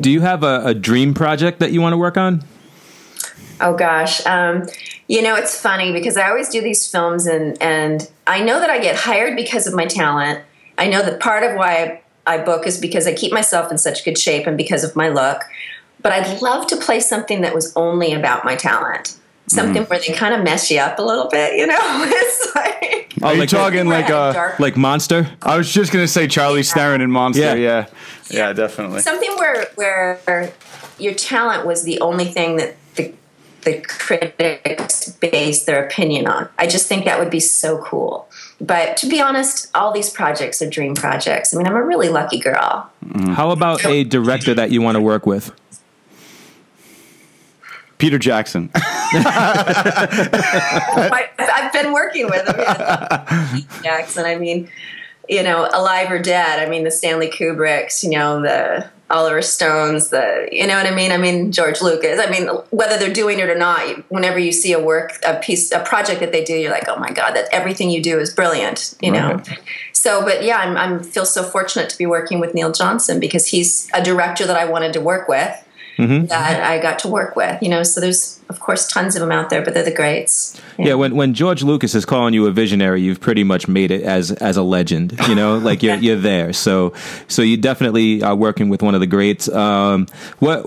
[0.00, 2.44] Do you have a, a dream project that you want to work on?
[3.60, 4.68] Oh gosh, um,
[5.08, 8.70] you know it's funny because I always do these films and and I know that
[8.70, 10.42] I get hired because of my talent.
[10.78, 13.78] I know that part of why I, I book is because I keep myself in
[13.78, 15.42] such good shape and because of my look.
[16.00, 20.12] But I'd love to play something that was only about my talent, something where they
[20.12, 21.56] kind of mess you up a little bit.
[21.56, 25.28] You know, it's like Are you like- talking like uh dark Like Monster?
[25.42, 27.42] I was just gonna say Charlie Theron and Monster.
[27.42, 27.54] Yeah.
[27.54, 27.86] Yeah.
[28.30, 29.00] Yeah, definitely.
[29.00, 30.52] something where where
[30.98, 33.12] your talent was the only thing that the
[33.62, 36.48] the critics base their opinion on.
[36.58, 38.28] I just think that would be so cool.
[38.60, 41.54] But to be honest, all these projects are dream projects.
[41.54, 42.90] I mean, I'm a really lucky girl.
[43.04, 43.34] Mm.
[43.34, 45.52] How about a director that you want to work with?
[47.98, 48.70] Peter Jackson.
[49.14, 49.20] Oh,
[51.12, 52.54] I, I've been working with him.
[52.58, 53.62] yeah.
[53.82, 54.24] Jackson.
[54.24, 54.70] I mean,
[55.28, 56.66] you know, Alive or Dead.
[56.66, 58.02] I mean, the Stanley Kubricks.
[58.02, 60.08] You know, the Oliver Stones.
[60.08, 61.12] The you know what I mean.
[61.12, 62.18] I mean, George Lucas.
[62.18, 65.70] I mean, whether they're doing it or not, whenever you see a work, a piece,
[65.70, 68.32] a project that they do, you're like, oh my god, that everything you do is
[68.32, 68.94] brilliant.
[69.00, 69.34] You know.
[69.34, 69.58] Right.
[69.92, 73.46] So, but yeah, I'm, I'm feel so fortunate to be working with Neil Johnson because
[73.46, 75.52] he's a director that I wanted to work with.
[75.98, 77.82] That I got to work with, you know.
[77.84, 80.60] So there's, of course, tons of them out there, but they're the greats.
[80.78, 84.02] Yeah, when when George Lucas is calling you a visionary, you've pretty much made it
[84.02, 85.18] as as a legend.
[85.28, 86.52] You know, like you're you're there.
[86.52, 86.92] So
[87.28, 89.48] so you definitely are working with one of the greats.
[89.48, 90.06] Um,
[90.40, 90.62] what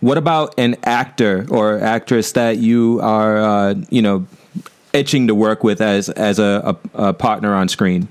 [0.00, 4.26] what about an actor or actress that you are uh, you know
[4.92, 8.06] itching to work with as as a, a, a partner on screen?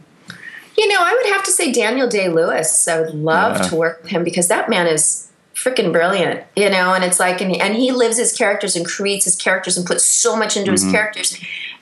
[0.77, 2.87] You know, I would have to say Daniel Day Lewis.
[2.87, 3.67] I would love Yeah.
[3.69, 5.26] to work with him because that man is
[5.57, 9.25] freaking brilliant, you know, and it's like, and, and he lives his characters and creates
[9.25, 11.35] his characters and puts so much into his characters.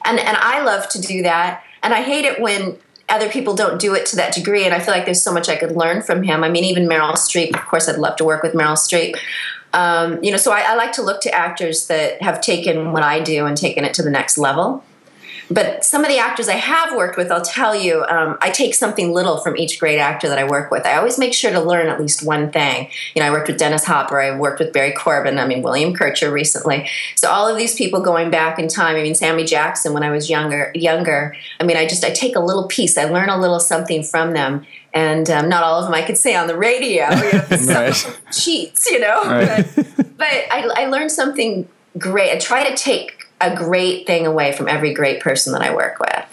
[0.05, 1.61] And, and I love to do that.
[1.83, 2.77] And I hate it when
[3.09, 4.63] other people don't do it to that degree.
[4.63, 6.43] And I feel like there's so much I could learn from him.
[6.43, 9.17] I mean, even Meryl Streep, of course, I'd love to work with Meryl Streep.
[9.73, 13.03] Um, you know, so I, I like to look to actors that have taken what
[13.03, 14.85] I do and taken it to the next level.
[15.49, 18.73] But some of the actors I have worked with, I'll tell you, um, I take
[18.73, 20.85] something little from each great actor that I work with.
[20.85, 22.89] I always make sure to learn at least one thing.
[23.13, 25.93] You know, I worked with Dennis Hopper, I worked with Barry Corbin, I mean, William
[25.93, 26.89] Kircher recently.
[27.15, 30.09] So all of these people going back in time, I mean, Sammy Jackson when I
[30.09, 31.35] was younger, younger.
[31.59, 34.33] I mean, I just, I take a little piece, I learn a little something from
[34.33, 34.65] them.
[34.93, 37.09] And um, not all of them I could say on the radio.
[37.09, 38.19] You know, Right.
[38.31, 39.23] cheats, you know.
[39.25, 39.65] Right.
[39.75, 42.31] But, but I, I learned something great.
[42.31, 45.99] I try to take a great thing away from every great person that I work
[45.99, 46.25] with.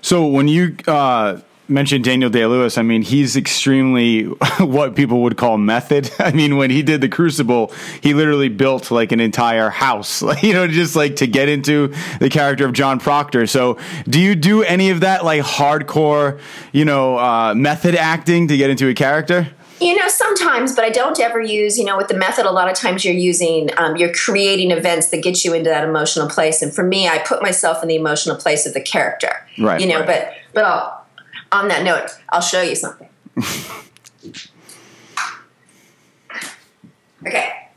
[0.00, 4.24] So when you uh, mentioned Daniel Day Lewis, I mean he's extremely
[4.58, 6.10] what people would call method.
[6.18, 10.52] I mean when he did the Crucible, he literally built like an entire house, you
[10.52, 13.46] know, just like to get into the character of John Proctor.
[13.46, 16.40] So do you do any of that like hardcore,
[16.72, 19.48] you know, uh, method acting to get into a character?
[19.80, 22.68] You know, sometimes, but I don't ever use, you know, with the method, a lot
[22.68, 26.62] of times you're using, um, you're creating events that get you into that emotional place.
[26.62, 29.46] And for me, I put myself in the emotional place of the character.
[29.58, 30.06] Right, You know, right.
[30.06, 31.06] but, but I'll,
[31.52, 33.08] on that note, I'll show you something.
[37.26, 37.68] okay.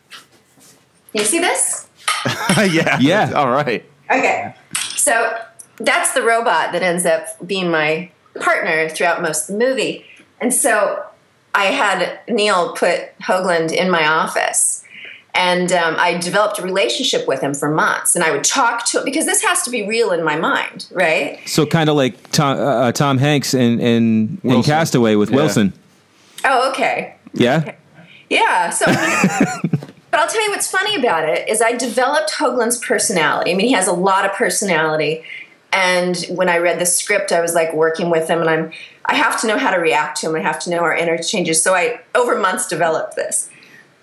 [1.14, 1.88] You see this?
[2.72, 2.98] yeah.
[3.00, 3.32] Yeah.
[3.36, 3.86] All right.
[4.10, 4.56] Okay.
[4.96, 5.38] So
[5.78, 8.10] that's the robot that ends up being my
[8.40, 10.06] partner throughout most of the movie.
[10.40, 11.04] And so
[11.54, 14.84] I had Neil put Hoagland in my office.
[15.34, 18.16] And um, I developed a relationship with him for months.
[18.16, 20.88] And I would talk to him because this has to be real in my mind,
[20.92, 21.40] right?
[21.46, 25.36] So kind of like Tom uh, Tom Hanks in in, in Castaway with Yeah.
[25.38, 25.74] Wilson.
[26.44, 27.16] Oh, okay.
[27.34, 27.76] Yeah.
[28.30, 28.72] Yeah.
[28.72, 28.86] So,
[30.12, 33.52] but I'll tell you what's funny about it is I developed Hoagland's personality.
[33.52, 35.24] I mean, he has a lot of personality.
[35.73, 38.71] And when I read the script, I was like working with him, and I'm
[39.05, 40.36] I have to know how to react to him.
[40.36, 41.63] I have to know our interchanges.
[41.63, 43.49] So I over months developed this.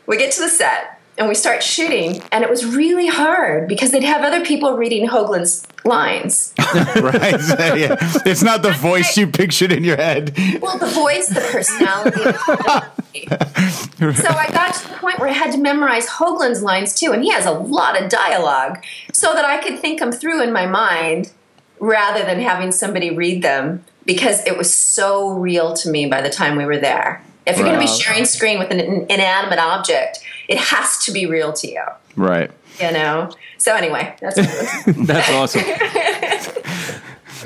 [0.07, 3.90] We get to the set, and we start shooting, and it was really hard because
[3.90, 6.54] they'd have other people reading Hoagland's lines.
[6.59, 7.40] right?
[7.76, 7.96] yeah.
[8.24, 10.37] It's not the voice you pictured in your head.
[10.62, 12.22] Well, the voice, the personality.
[14.14, 17.22] so I got to the point where I had to memorize Hoagland's lines too, and
[17.22, 20.66] he has a lot of dialogue, so that I could think them through in my
[20.66, 21.33] mind
[21.81, 26.31] rather than having somebody read them because it was so real to me by the
[26.31, 27.23] time we were there.
[27.47, 31.27] If you're going to be sharing screen with an inanimate object, it has to be
[31.27, 31.83] real to you.
[32.14, 32.51] Right.
[32.81, 33.31] You know.
[33.57, 34.37] So anyway, that's
[35.07, 35.62] that's awesome.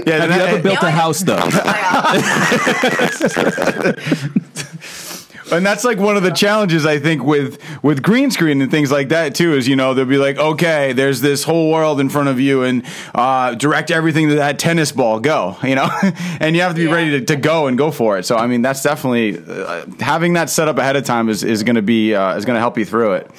[0.07, 1.37] Yeah, Have you ever built a house though?
[5.53, 8.91] and that's like one of the challenges I think with with green screen and things
[8.91, 9.55] like that too.
[9.55, 12.63] Is you know they'll be like, okay, there's this whole world in front of you,
[12.63, 12.83] and
[13.15, 15.89] uh, direct everything to that tennis ball, go, you know,
[16.41, 16.95] and you have to be Yeah.
[16.95, 18.25] ready to, to go and go for it.
[18.25, 21.63] So I mean, that's definitely uh, having that set up ahead of time is is
[21.63, 23.31] going to be uh, is going to help you through it.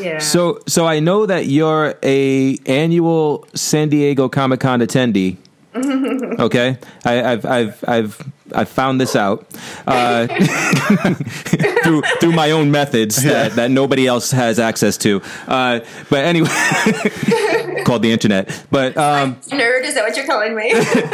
[0.00, 0.18] yeah.
[0.18, 5.36] So, so I know that you're a annual San Diego Comic Con attendee.
[5.76, 9.46] okay, I, I've I've I've I've found this out
[9.86, 10.26] uh,
[11.84, 15.22] through through my own methods that, that nobody else has access to.
[15.46, 16.48] Uh, but anyway,
[17.84, 18.64] called the internet.
[18.72, 20.72] But um, nerd, is that what you're calling me?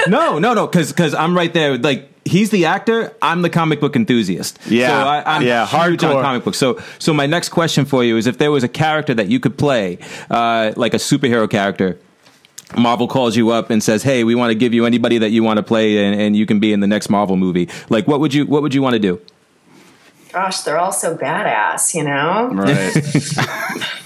[0.08, 1.76] no, no, no, because because I'm right there.
[1.76, 4.58] Like he's the actor, I'm the comic book enthusiast.
[4.68, 6.58] Yeah, so I, I'm yeah, huge on comic books.
[6.58, 9.38] So so my next question for you is if there was a character that you
[9.38, 9.98] could play,
[10.30, 11.98] uh, like a superhero character.
[12.76, 15.42] Marvel calls you up and says, "Hey, we want to give you anybody that you
[15.42, 18.18] want to play, and, and you can be in the next Marvel movie." Like, what
[18.20, 19.20] would you what would you want to do?
[20.32, 22.50] Gosh, they're all so badass, you know?
[22.52, 23.86] Right.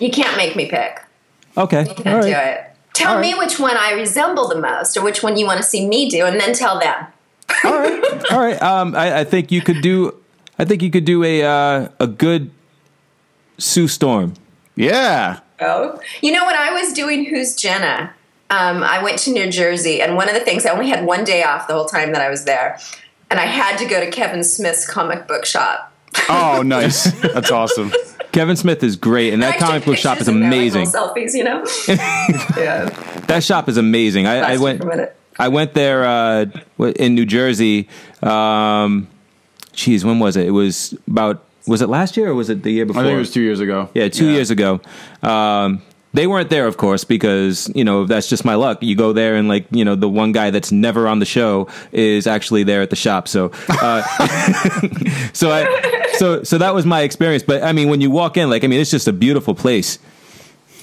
[0.00, 1.00] You can't make me pick.
[1.56, 2.70] Okay, You can't do it.
[2.94, 3.38] Tell All me right.
[3.38, 6.24] which one I resemble the most or which one you want to see me do,
[6.26, 7.06] and then tell them.
[7.64, 8.60] all right, all right.
[8.62, 10.14] Um, I, I think you could do.
[10.58, 12.50] I think you could do a uh, a good
[13.58, 14.34] Sue Storm.
[14.76, 15.40] yeah.
[15.60, 18.12] Oh, you know when I was doing Who's Jenna,
[18.50, 21.24] um, I went to New Jersey, and one of the things I only had one
[21.24, 22.78] day off the whole time that I was there,
[23.30, 25.92] and I had to go to Kevin Smith's comic book shop.
[26.28, 27.10] Oh, nice.
[27.20, 27.92] That's awesome.
[28.32, 30.86] Kevin Smith is great, and that comic book shop is in there, like amazing.
[30.86, 31.64] selfies, you know.
[32.56, 32.88] yeah,
[33.28, 34.26] That shop is amazing.
[34.26, 34.80] I, I went.
[34.82, 35.16] for a minute.
[35.38, 36.46] I went there uh,
[36.96, 37.88] in New Jersey.
[38.22, 39.08] Um,
[39.72, 40.46] geez, when was it?
[40.46, 41.44] It was about.
[41.66, 43.02] Was it last year or was it the year before?
[43.02, 43.88] I think it was two years ago.
[43.94, 44.80] Yeah, two years ago.
[45.22, 45.82] Um,
[46.14, 48.82] they weren't there, of course, because you know that's just my luck.
[48.82, 51.68] You go there, and like you know, the one guy that's never on the show
[51.90, 53.26] is actually there at the shop.
[53.26, 54.02] So, uh,
[55.32, 57.42] so I, so so that was my experience.
[57.42, 59.98] But I mean, when you walk in, like I mean, it's just a beautiful place.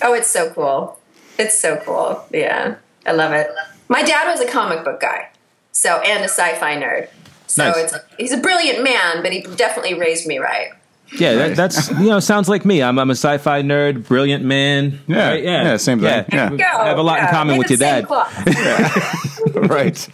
[0.02, 1.00] Oh, it's so cool.
[1.40, 2.26] It's so cool.
[2.32, 3.48] Yeah, I love it.
[3.88, 5.30] My dad was a comic book guy,
[5.72, 7.08] so and a sci-fi nerd.
[7.52, 7.94] So Nice.
[7.94, 10.70] it's he's a brilliant man, but he definitely raised me right.
[11.14, 12.82] Yeah, that, that's you know sounds like me.
[12.82, 15.00] I'm I'm a sci-fi nerd, brilliant man.
[15.08, 15.44] Yeah, right?
[15.44, 16.26] yeah, same thing.
[16.32, 16.50] Yeah.
[16.50, 16.64] Go.
[16.64, 18.10] I have a lot in common with your dad.
[19.70, 20.08] right.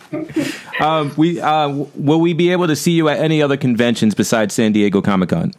[0.82, 4.56] Um, we uh, will we be able to see you at any other conventions besides
[4.56, 5.54] San Diego Comic Con?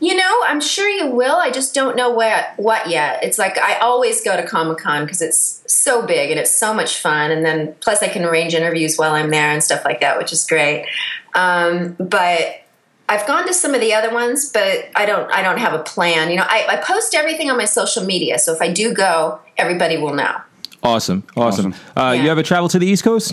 [0.00, 1.36] You know, I'm sure you will.
[1.36, 3.22] I just don't know where what yet.
[3.24, 6.72] It's like I always go to Comic Con because it's so big and it's so
[6.72, 10.00] much fun, and then plus I can arrange interviews while I'm there and stuff like
[10.00, 10.86] that, which is great.
[11.34, 12.62] Um, but
[13.08, 15.30] I've gone to some of the other ones, but I don't.
[15.32, 16.30] I don't have a plan.
[16.30, 19.40] You know, I, I post everything on my social media, so if I do go,
[19.56, 20.36] everybody will know.
[20.82, 21.72] Awesome, awesome.
[21.72, 21.74] Awesome.
[21.96, 22.22] Uh, Yeah.
[22.22, 23.32] You ever travel to the East Coast?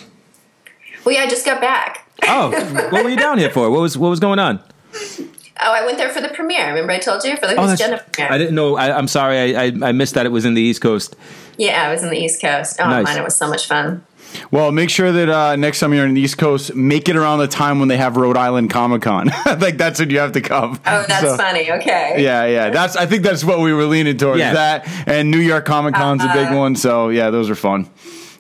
[1.06, 2.10] Well, yeah, I just got back.
[2.24, 2.50] Oh,
[2.90, 3.70] what were you down here for?
[3.70, 4.64] What was what was going on?
[5.62, 6.68] Oh, I went there for the premiere.
[6.68, 8.32] Remember I told you for the Oh, Who's that's, Jenna premiere.
[8.34, 8.76] I didn't know.
[8.76, 9.56] I, I'm sorry.
[9.56, 11.16] I, I I missed that it was in the East Coast.
[11.58, 12.78] Yeah, I was in the East Coast.
[12.80, 13.06] Oh Nice.
[13.06, 14.04] man, it was so much fun.
[14.52, 17.40] Well, make sure that uh, next time you're on the East Coast, make it around
[17.40, 19.28] the time when they have Rhode Island Comic Con.
[19.46, 20.74] like that's when you have to come.
[20.86, 21.72] Oh, that's So- funny.
[21.72, 22.16] Okay.
[22.22, 22.70] Yeah, yeah.
[22.70, 24.40] That's I think that's what we were leaning towards.
[24.40, 24.54] Yeah.
[24.54, 26.58] That and New York Comic Con's a big Uh-huh.
[26.58, 26.76] one.
[26.76, 27.90] So yeah, those are fun.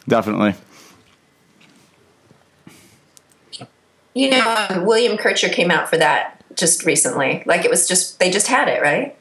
[0.06, 0.56] Definitely.
[4.14, 7.44] You know, um, William Kircher came out for that just recently.
[7.46, 9.16] Like it was just they just had it, right?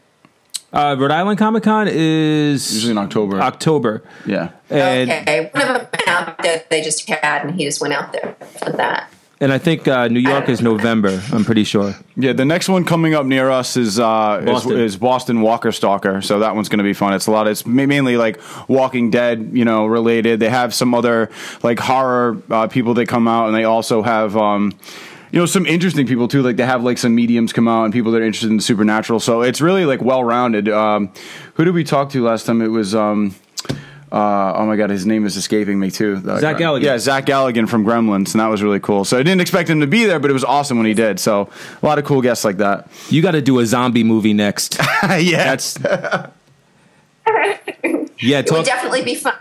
[0.73, 3.41] Uh, Rhode Island Comic Con is Usually in October.
[3.41, 4.51] October, yeah.
[4.69, 5.49] and okay.
[5.53, 8.35] One of them went out that they just had, and he just went out there
[8.59, 9.09] for that.
[9.41, 11.23] and I think uh, New York is November.
[11.33, 11.95] I'm pretty sure.
[12.17, 14.73] Yeah, the next one coming up near us is uh, Boston.
[14.73, 16.21] Is, is Boston Walker Stalker.
[16.23, 17.15] So that one's going to be fun.
[17.15, 17.47] It's a lot.
[17.47, 20.41] It's mainly like Walking Dead, you know, related.
[20.41, 21.31] They have some other
[21.63, 24.37] like horror uh, people that come out, and they also have.
[24.37, 24.73] Um,
[25.35, 27.93] you know some interesting people too like they have like some mediums come out and
[27.93, 31.13] people that are interested in the supernatural so it's really like well rounded um,
[31.55, 33.35] who did we talk to last time it was um,
[34.13, 36.21] uh, oh my god, his name is escaping me too.
[36.21, 36.83] The Zach Galligan.
[36.83, 39.05] Yeah, Zach Galligan from Gremlins, and that was really cool.
[39.05, 41.19] So I didn't expect him to be there, but it was awesome when he did.
[41.19, 41.51] So
[41.83, 42.89] a lot of cool guests like that.
[43.09, 44.79] You got to do a zombie movie next.
[45.03, 46.31] yeah, That's yeah.
[48.21, 49.35] It would definitely be fun.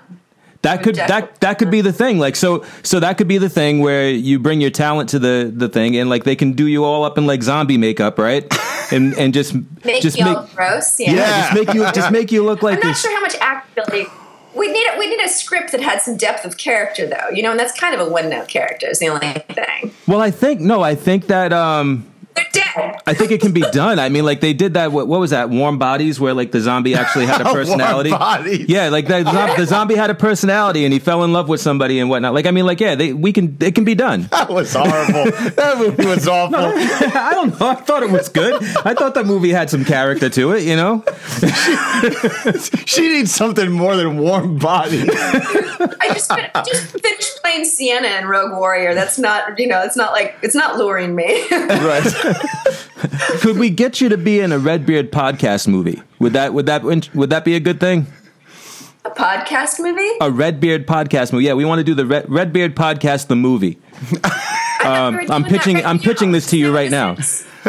[0.64, 2.20] That could that that could be the thing.
[2.20, 5.52] Like so so that could be the thing where you bring your talent to the
[5.54, 8.52] the thing, and like they can do you all up in like zombie makeup, right?
[8.92, 11.00] And and just Make just you make all gross.
[11.00, 11.14] Yeah.
[11.14, 14.08] yeah, just make you just make you look like I'm not sure how much actability.
[14.56, 17.30] We need a, we need a script that had some depth of character, though.
[17.34, 18.88] You know, and that's kind of a one note character.
[18.88, 19.94] Is the only thing.
[20.06, 22.06] Well, I think no, I think that um
[22.54, 23.02] dead.
[23.06, 24.00] I think it can be done.
[24.00, 24.92] I mean, like they did that.
[24.92, 25.50] What, what was that?
[25.50, 28.12] Warm Bodies, where like the zombie actually had a personality.
[28.12, 28.70] Bodies.
[28.70, 29.24] Yeah, like the,
[29.58, 32.34] the zombie had a personality, and he fell in love with somebody and whatnot.
[32.34, 34.24] Like I mean, like yeah, they we can it can be done.
[34.32, 35.26] that was horrible.
[35.52, 36.56] that movie was awful.
[36.58, 37.68] I don't know.
[37.68, 38.64] I thought it was good.
[38.86, 40.64] I thought that movie had some character to it.
[40.64, 41.04] You know.
[42.86, 45.10] she needs something more than warm bodies.
[45.12, 48.94] I just I just finished playing Sienna in Rogue Warrior.
[48.94, 51.48] That's not you know it's not like it's not luring me.
[51.52, 52.04] right.
[53.42, 56.02] Could we get you to be in a Redbeard podcast movie?
[56.20, 58.08] Would that would that would that be a good thing?
[59.06, 60.10] a podcast movie.
[60.22, 61.46] A Redbeard podcast movie.
[61.46, 63.78] Yeah, we want to do the Red, Redbeard podcast, the movie.
[64.84, 67.16] Um, I'm pitching- I'm pitching this to you right now.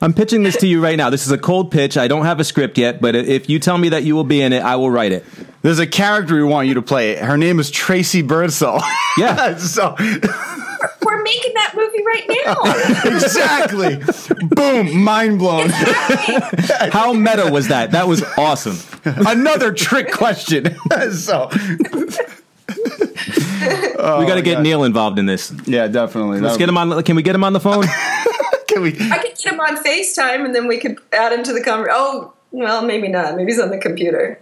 [0.00, 1.10] I'm pitching this to you right now.
[1.10, 1.96] This is a cold pitch.
[1.96, 4.40] I don't have a script yet, but if you tell me that you will be
[4.40, 5.24] in it, I will write it.
[5.62, 7.14] There's a character we want you to play.
[7.16, 8.80] Her name is Tracy Birdsall.
[9.16, 9.56] Yeah.
[9.58, 12.56] so We're making that movie right now.
[13.16, 14.00] exactly.
[14.48, 15.02] Boom.
[15.02, 15.70] Mind blown.
[15.70, 17.92] How meta was that?
[17.92, 18.76] That was awesome.
[19.04, 20.76] Another trick question.
[21.12, 21.76] so we
[24.26, 24.62] got to oh, get God.
[24.62, 25.52] Neil involved in this.
[25.66, 26.40] yeah, definitely.
[26.40, 27.02] Let's get him on.
[27.02, 27.84] Can we get him on the phone?
[28.68, 28.90] Can we?
[29.10, 31.96] I could get him on FaceTime and then we could add him to the conversation.
[31.98, 33.36] Oh, well, maybe not.
[33.36, 34.40] Maybe he's on the computer.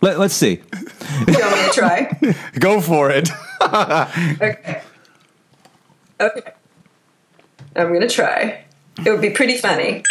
[0.00, 0.60] Let, let's see.
[1.26, 2.18] You want me to try?
[2.58, 3.30] Go for it.
[3.62, 4.82] Okay.
[6.20, 6.52] Okay.
[7.76, 8.64] I'm going to try.
[9.04, 10.02] It would be pretty funny.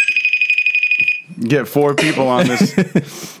[1.40, 3.40] Get four people on this.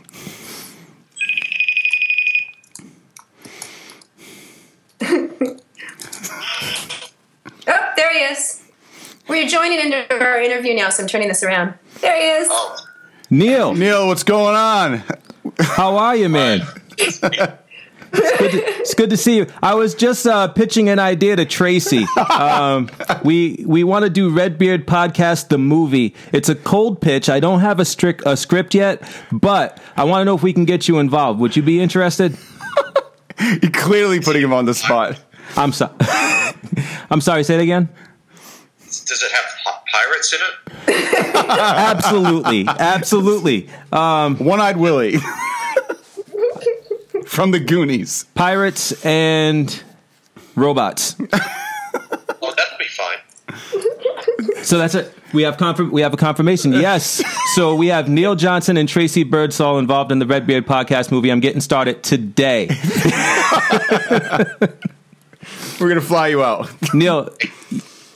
[7.66, 8.62] Oh, there he is.
[9.28, 11.74] We're joining into our interview now, so I'm turning this around.
[12.00, 12.50] There he is.
[13.30, 15.02] Neil, Neil, what's going on?
[15.58, 16.60] how are you, man?
[18.16, 19.46] It's good, to, it's good to see you.
[19.62, 22.06] I was just uh, pitching an idea to Tracy.
[22.30, 22.88] Um,
[23.24, 26.14] we we want to do Redbeard podcast the movie.
[26.32, 27.28] It's a cold pitch.
[27.28, 29.02] I don't have a strict a script yet,
[29.32, 31.40] but I want to know if we can get you involved.
[31.40, 32.36] Would you be interested?
[33.62, 35.20] You're clearly putting him on the spot.
[35.56, 35.94] I'm sorry.
[37.10, 37.44] I'm sorry.
[37.44, 37.88] Say it again.
[38.80, 41.34] does it have pirates in it?
[41.48, 43.68] Absolutely, absolutely.
[43.90, 45.16] One-eyed Willie
[47.34, 48.24] from the Goonies.
[48.34, 49.82] Pirates and
[50.56, 51.16] robots.
[52.46, 54.64] Oh, that'd be fine.
[54.64, 55.14] So that's it.
[55.32, 56.74] We have confirm- we have a confirmation.
[56.74, 57.22] Yes.
[57.54, 61.30] So we have Neil Johnson and Tracy Birdsall involved in the Redbeard podcast movie.
[61.32, 62.66] I'm getting started today.
[65.80, 66.68] We're gonna fly you out.
[66.92, 67.30] Neil,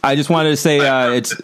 [0.05, 1.35] I just wanted to say uh, it's.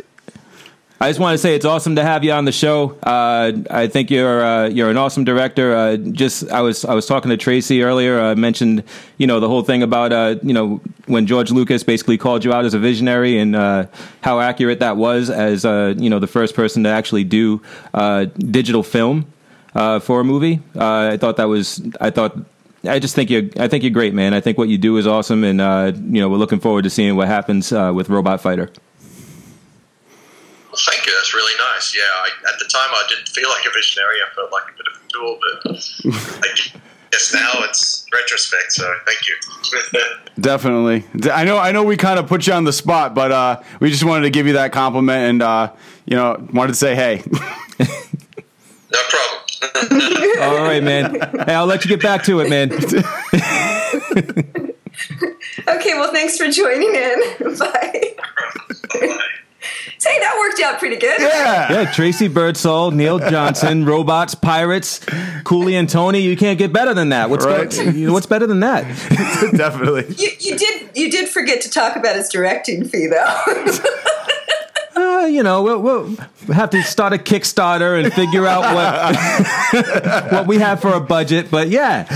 [1.01, 2.97] I just want to say it's awesome to have you on the show.
[3.03, 5.75] Uh, I think you're uh, you're an awesome director.
[5.75, 8.21] Uh, just I was I was talking to Tracy earlier.
[8.21, 8.85] I mentioned
[9.19, 12.53] you know the whole thing about uh, you know when George Lucas basically called you
[12.53, 13.87] out as a visionary and uh,
[14.23, 17.61] how accurate that was as uh, you know the first person to actually do
[17.93, 19.27] uh, digital film
[19.75, 20.61] uh, for a movie.
[20.77, 22.37] Uh, I thought that was I thought.
[22.87, 23.45] I just think you're.
[23.59, 24.33] I think you're great, man.
[24.33, 26.91] I think what you do is awesome, and uh, you know we're looking forward to
[26.91, 28.71] seeing what happens uh, with Robot Fighter.
[30.75, 31.13] Well, thank you.
[31.15, 31.95] That's really nice.
[31.97, 34.17] Yeah, I, at the time I didn't feel like a visionary.
[34.29, 35.77] I felt like a bit of a tool, but
[36.45, 36.49] I
[37.13, 38.73] guess now it's retrospect.
[38.73, 39.37] So thank you.
[40.43, 41.05] Definitely.
[41.15, 41.59] D- I know.
[41.59, 41.85] I know.
[41.85, 44.49] We kind of put you on the spot, but uh, we just wanted to give
[44.49, 45.71] you that compliment, and uh,
[46.07, 49.43] you know, wanted to say, hey, no problem.
[50.43, 51.15] All right, man.
[51.47, 52.71] Hey, I'll let you get back to it, man.
[55.67, 57.19] Okay, well, thanks for joining in.
[57.59, 58.04] Bye.
[60.35, 61.21] Say, that worked out pretty good.
[61.21, 65.01] yeah, Yeah, Tracy Birdsall, Neil Johnson, robots, pirates,
[65.45, 66.21] Cooley and Tony.
[66.21, 67.31] You can't get better than that.
[67.31, 67.71] What's Right.
[67.71, 68.85] go- what's better than that?
[69.57, 70.07] definitely.
[70.17, 73.81] You, you did you did forget to talk about his directing fee, though.
[74.97, 76.17] Uh, you know, we'll, we'll
[76.55, 78.63] have to start a Kickstarter and figure out
[79.73, 81.51] what what we have for a budget.
[81.51, 82.07] But yeah,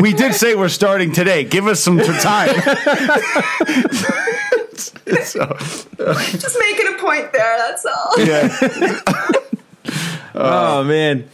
[0.00, 1.44] We did say we're starting today.
[1.44, 1.98] Give us some
[4.88, 5.24] t- time.
[5.24, 5.46] so,
[6.38, 7.58] Just making a point there.
[7.58, 8.14] That's all.
[8.24, 9.00] yeah.
[10.32, 11.28] Uh, oh man.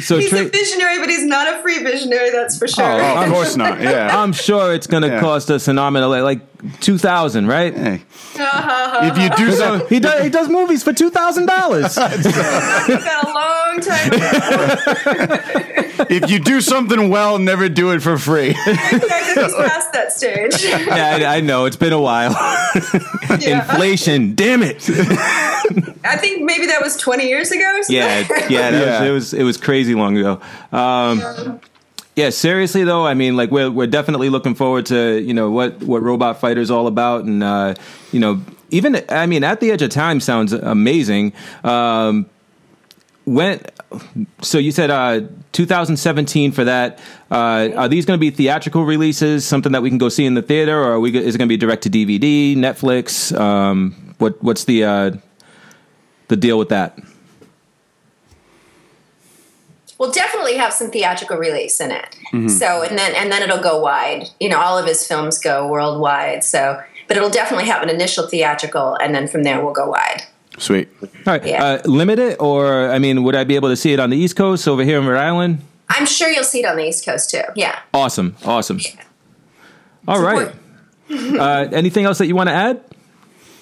[0.00, 2.30] So he's Tra- a visionary, but he's not a free visionary.
[2.30, 2.84] That's for sure.
[2.84, 3.80] Oh, of course not.
[3.88, 4.16] Yeah.
[4.22, 5.20] I'm sure it's going to Yeah.
[5.20, 7.74] cost us an arm and a leg, like two thousand, right?
[7.74, 8.02] Hey.
[8.38, 9.00] Uh-huh.
[9.12, 10.22] if you do so, He does.
[10.22, 11.96] He does movies for two thousand dollars.
[11.96, 14.10] We've got a long time.
[16.10, 18.52] if you do something well, never do it for free.
[18.52, 18.58] go.
[18.60, 20.64] He's past that stage.
[20.86, 21.64] yeah, I, I know.
[21.66, 22.36] It's been a while.
[23.40, 23.60] Yeah.
[23.60, 24.34] Inflation.
[24.34, 24.88] Damn it.
[26.02, 27.62] I think maybe that was 20 years ago.
[27.62, 27.94] or something.
[27.94, 29.00] Yeah, yeah, Yeah.
[29.00, 30.40] Was, it was it was crazy long ago.
[30.72, 31.60] Um,
[32.16, 35.82] yeah, seriously though, I mean, like we're we're definitely looking forward to you know what
[35.82, 37.74] what Robot Fighter's all about, and uh,
[38.10, 41.32] you know even I mean, at the edge of time sounds amazing.
[41.64, 42.26] Um,
[43.28, 43.60] when
[44.40, 45.20] so you said uh,
[45.52, 46.98] 2017 for that.
[47.30, 49.46] Uh, are these going to be theatrical releases?
[49.46, 51.16] Something that we can go see in the theater, or are we?
[51.16, 53.38] Is it going to be direct to DVD, Netflix?
[53.38, 55.10] Um, what what's the uh,
[56.28, 56.98] the deal with that?
[59.98, 62.16] We'll definitely have some theatrical release in it.
[62.50, 64.28] So and then and then it'll go wide.
[64.40, 66.44] You know, all of his films go worldwide.
[66.44, 70.22] So, but it'll definitely have an initial theatrical, and then from there we'll go wide.
[70.58, 70.88] Sweet.
[71.02, 71.64] All right, Yeah.
[71.64, 74.16] uh, limit it, or I mean, would I be able to see it on the
[74.16, 75.60] East Coast over here in Rhode Island?
[75.88, 77.42] I'm sure you'll see it on the East Coast too.
[77.56, 77.78] Yeah.
[77.94, 78.80] Awesome, awesome.
[80.06, 80.52] All right.
[81.10, 82.76] Uh, anything else that you want to add?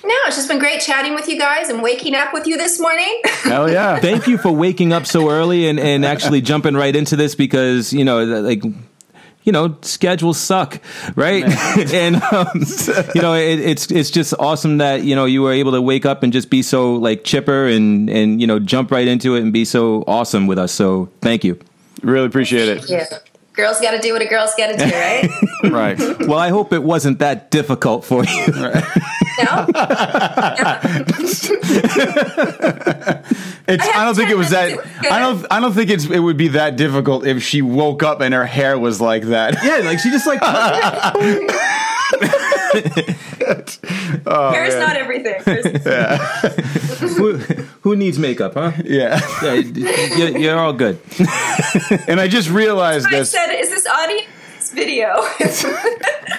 [0.04, 2.80] No, it's just been great chatting with you guys and waking up with you this
[2.80, 3.20] morning.
[3.44, 4.00] Hell yeah.
[4.00, 7.92] Thank you for waking up so early and, and actually jumping right into this because
[7.92, 8.64] you know, like,
[9.46, 10.82] you know, schedules suck,
[11.14, 11.44] right?
[11.94, 12.64] and um,
[13.14, 16.04] you know, it, it's it's just awesome that you know you were able to wake
[16.04, 19.42] up and just be so like chipper and and you know jump right into it
[19.42, 20.72] and be so awesome with us.
[20.72, 21.58] So thank you.
[22.02, 22.90] Really appreciate it.
[22.90, 23.04] yeah.
[23.56, 25.28] Girls got to do what a girl's got to do, right?
[25.64, 25.98] Right.
[25.98, 28.46] Well, I hope it wasn't that difficult for you.
[28.48, 28.82] no?
[33.68, 34.68] It's, I I, don't think it was that.
[34.68, 35.46] minutes, it was I don't.
[35.50, 36.04] I don't think it's.
[36.04, 39.56] It would be that difficult if she woke up and her hair was like that.
[39.64, 40.40] yeah, like she just like
[44.28, 45.40] Oh, Hair's not everything.
[45.44, 45.84] There's-
[47.16, 47.36] who,
[47.82, 48.72] who needs makeup, huh?
[48.84, 49.20] Yeah.
[49.42, 50.98] Yeah, you're, you're all good.
[52.08, 53.30] And I just realized I this.
[53.30, 54.20] said, is this audio?
[54.58, 55.24] This video.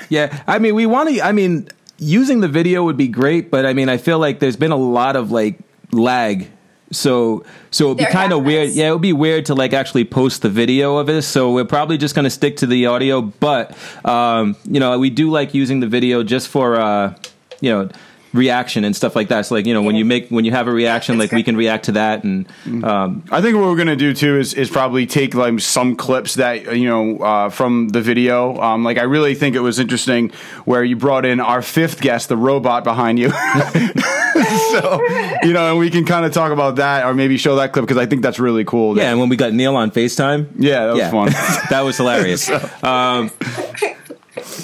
[0.10, 1.22] Yeah, I mean, we want to.
[1.22, 1.68] I mean,
[1.98, 4.78] using the video would be great, but I mean, I feel like there's been a
[4.78, 5.60] lot of like
[5.92, 6.50] lag.
[6.92, 8.70] So, so it'd be kind of weird.
[8.70, 11.28] Yeah, it would be weird to like actually post the video of this.
[11.28, 13.22] So we're probably just going to stick to the audio.
[13.22, 17.16] But um, you know, we do like using the video just for uh,
[17.60, 17.90] you know
[18.34, 19.46] reaction and stuff like that.
[19.46, 21.56] So like you know, when you make when you have a reaction, like we can
[21.56, 22.48] react to that and
[22.84, 26.36] um, I think what we're gonna do too is is probably take like some clips
[26.36, 28.60] that you know uh, from the video.
[28.60, 30.32] Um, like I really think it was interesting
[30.66, 33.30] where you brought in our fifth guest, the robot behind you.
[34.72, 35.02] so
[35.44, 37.84] you know, and we can kind of talk about that or maybe show that clip
[37.84, 38.98] because I think that's really cool.
[38.98, 39.12] yeah.
[39.12, 41.30] And when we got Neil on Facetime, yeah, that was yeah, fun.
[41.70, 42.50] that was hilarious.
[42.84, 43.32] um,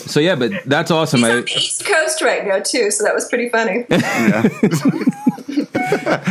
[0.06, 1.20] so yeah, but that's awesome.
[1.22, 3.86] He's I- on the East Coast right now, too, so that was pretty funny.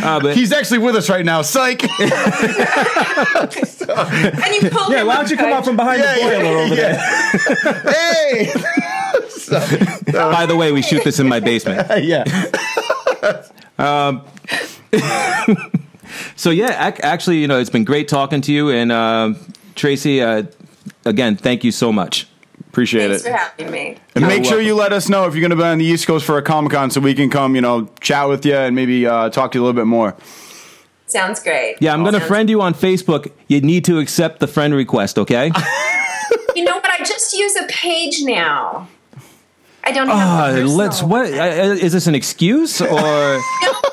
[0.05, 1.43] uh, but He's actually with us right now.
[1.43, 1.83] Psych.
[3.93, 6.59] And you pulled Yeah, him why don't you come out from behind Yeah, the boiler
[6.59, 6.99] over there?
[7.93, 8.53] hey.
[10.13, 11.87] By the way, we shoot this in my basement.
[12.05, 12.25] yeah.
[16.37, 19.37] So yeah, ac- actually, you know, it's been great talking to you, and um
[19.75, 20.43] Tracy, uh,
[21.05, 22.27] again, thank you so much.
[22.73, 23.31] Appreciate Thanks it.
[23.31, 23.99] for having me.
[24.15, 24.67] And make You're sure welcome.
[24.67, 26.43] you let us know if you're going to be on the East Coast for a
[26.43, 29.53] Comic Con so we can come, you know, chat with you and maybe uh, talk
[29.53, 30.17] to you a little bit more.
[31.07, 31.77] Sounds great.
[31.81, 33.31] Yeah, I'm gonna friend you on Facebook.
[33.47, 35.51] You need to accept the friend request, okay?
[36.55, 36.89] You know what?
[36.89, 38.87] I just use a page now.
[39.85, 41.03] I don't have Uh, let's.
[41.03, 41.39] What one.
[41.39, 42.89] uh, is this an excuse or?
[43.01, 43.41] No,
[43.73, 43.92] if,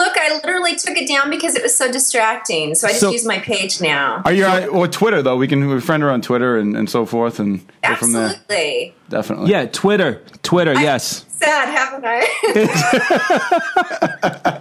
[0.00, 2.74] look, I literally took it down because it was so distracting.
[2.74, 4.22] So I just So- use my page now.
[4.24, 5.36] Are you on well, Twitter, though?
[5.36, 8.26] We can we friend her on Twitter and, and so forth and go from there.
[8.30, 8.94] Absolutely.
[9.08, 9.50] Definitely.
[9.50, 10.72] Yeah, Twitter, Twitter.
[10.72, 11.24] Yes.
[11.28, 12.26] Sad, haven't I?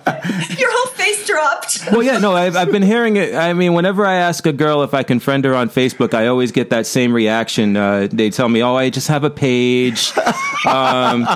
[0.58, 1.92] Your whole face dropped.
[1.92, 3.34] Well, yeah, no, I've, I've been hearing it.
[3.34, 6.28] I mean, whenever I ask a girl if I can friend her on Facebook, I
[6.28, 7.76] always get that same reaction.
[7.76, 10.12] Uh, they tell me, "Oh, I just have a page."
[10.68, 11.22] um,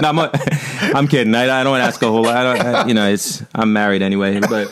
[0.00, 0.30] no, I'm, a,
[0.94, 1.34] I'm kidding.
[1.34, 2.36] I, I don't ask a whole lot.
[2.36, 4.40] I don't, I, you know, it's I'm married anyway.
[4.40, 4.68] But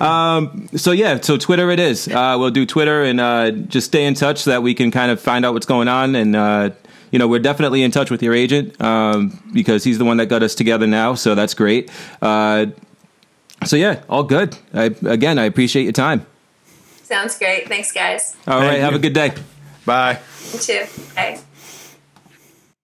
[0.00, 2.06] um, so yeah, so Twitter it is.
[2.06, 5.10] Uh, we'll do Twitter and uh, just stay in touch so that we can kind
[5.10, 6.76] of find out what's going on and.
[7.12, 10.26] You know, we're definitely in touch with your agent um, because he's the one that
[10.26, 11.14] got us together now.
[11.14, 11.90] So that's great.
[12.20, 12.66] Uh,
[13.64, 14.56] so yeah, all good.
[14.74, 16.26] I, again, I appreciate your time.
[17.04, 17.68] Sounds great.
[17.68, 18.34] Thanks, guys.
[18.48, 18.98] All right, Thank have you.
[18.98, 19.34] a good day.
[19.86, 20.18] Bye.
[20.52, 20.84] You too.
[21.14, 21.40] Bye.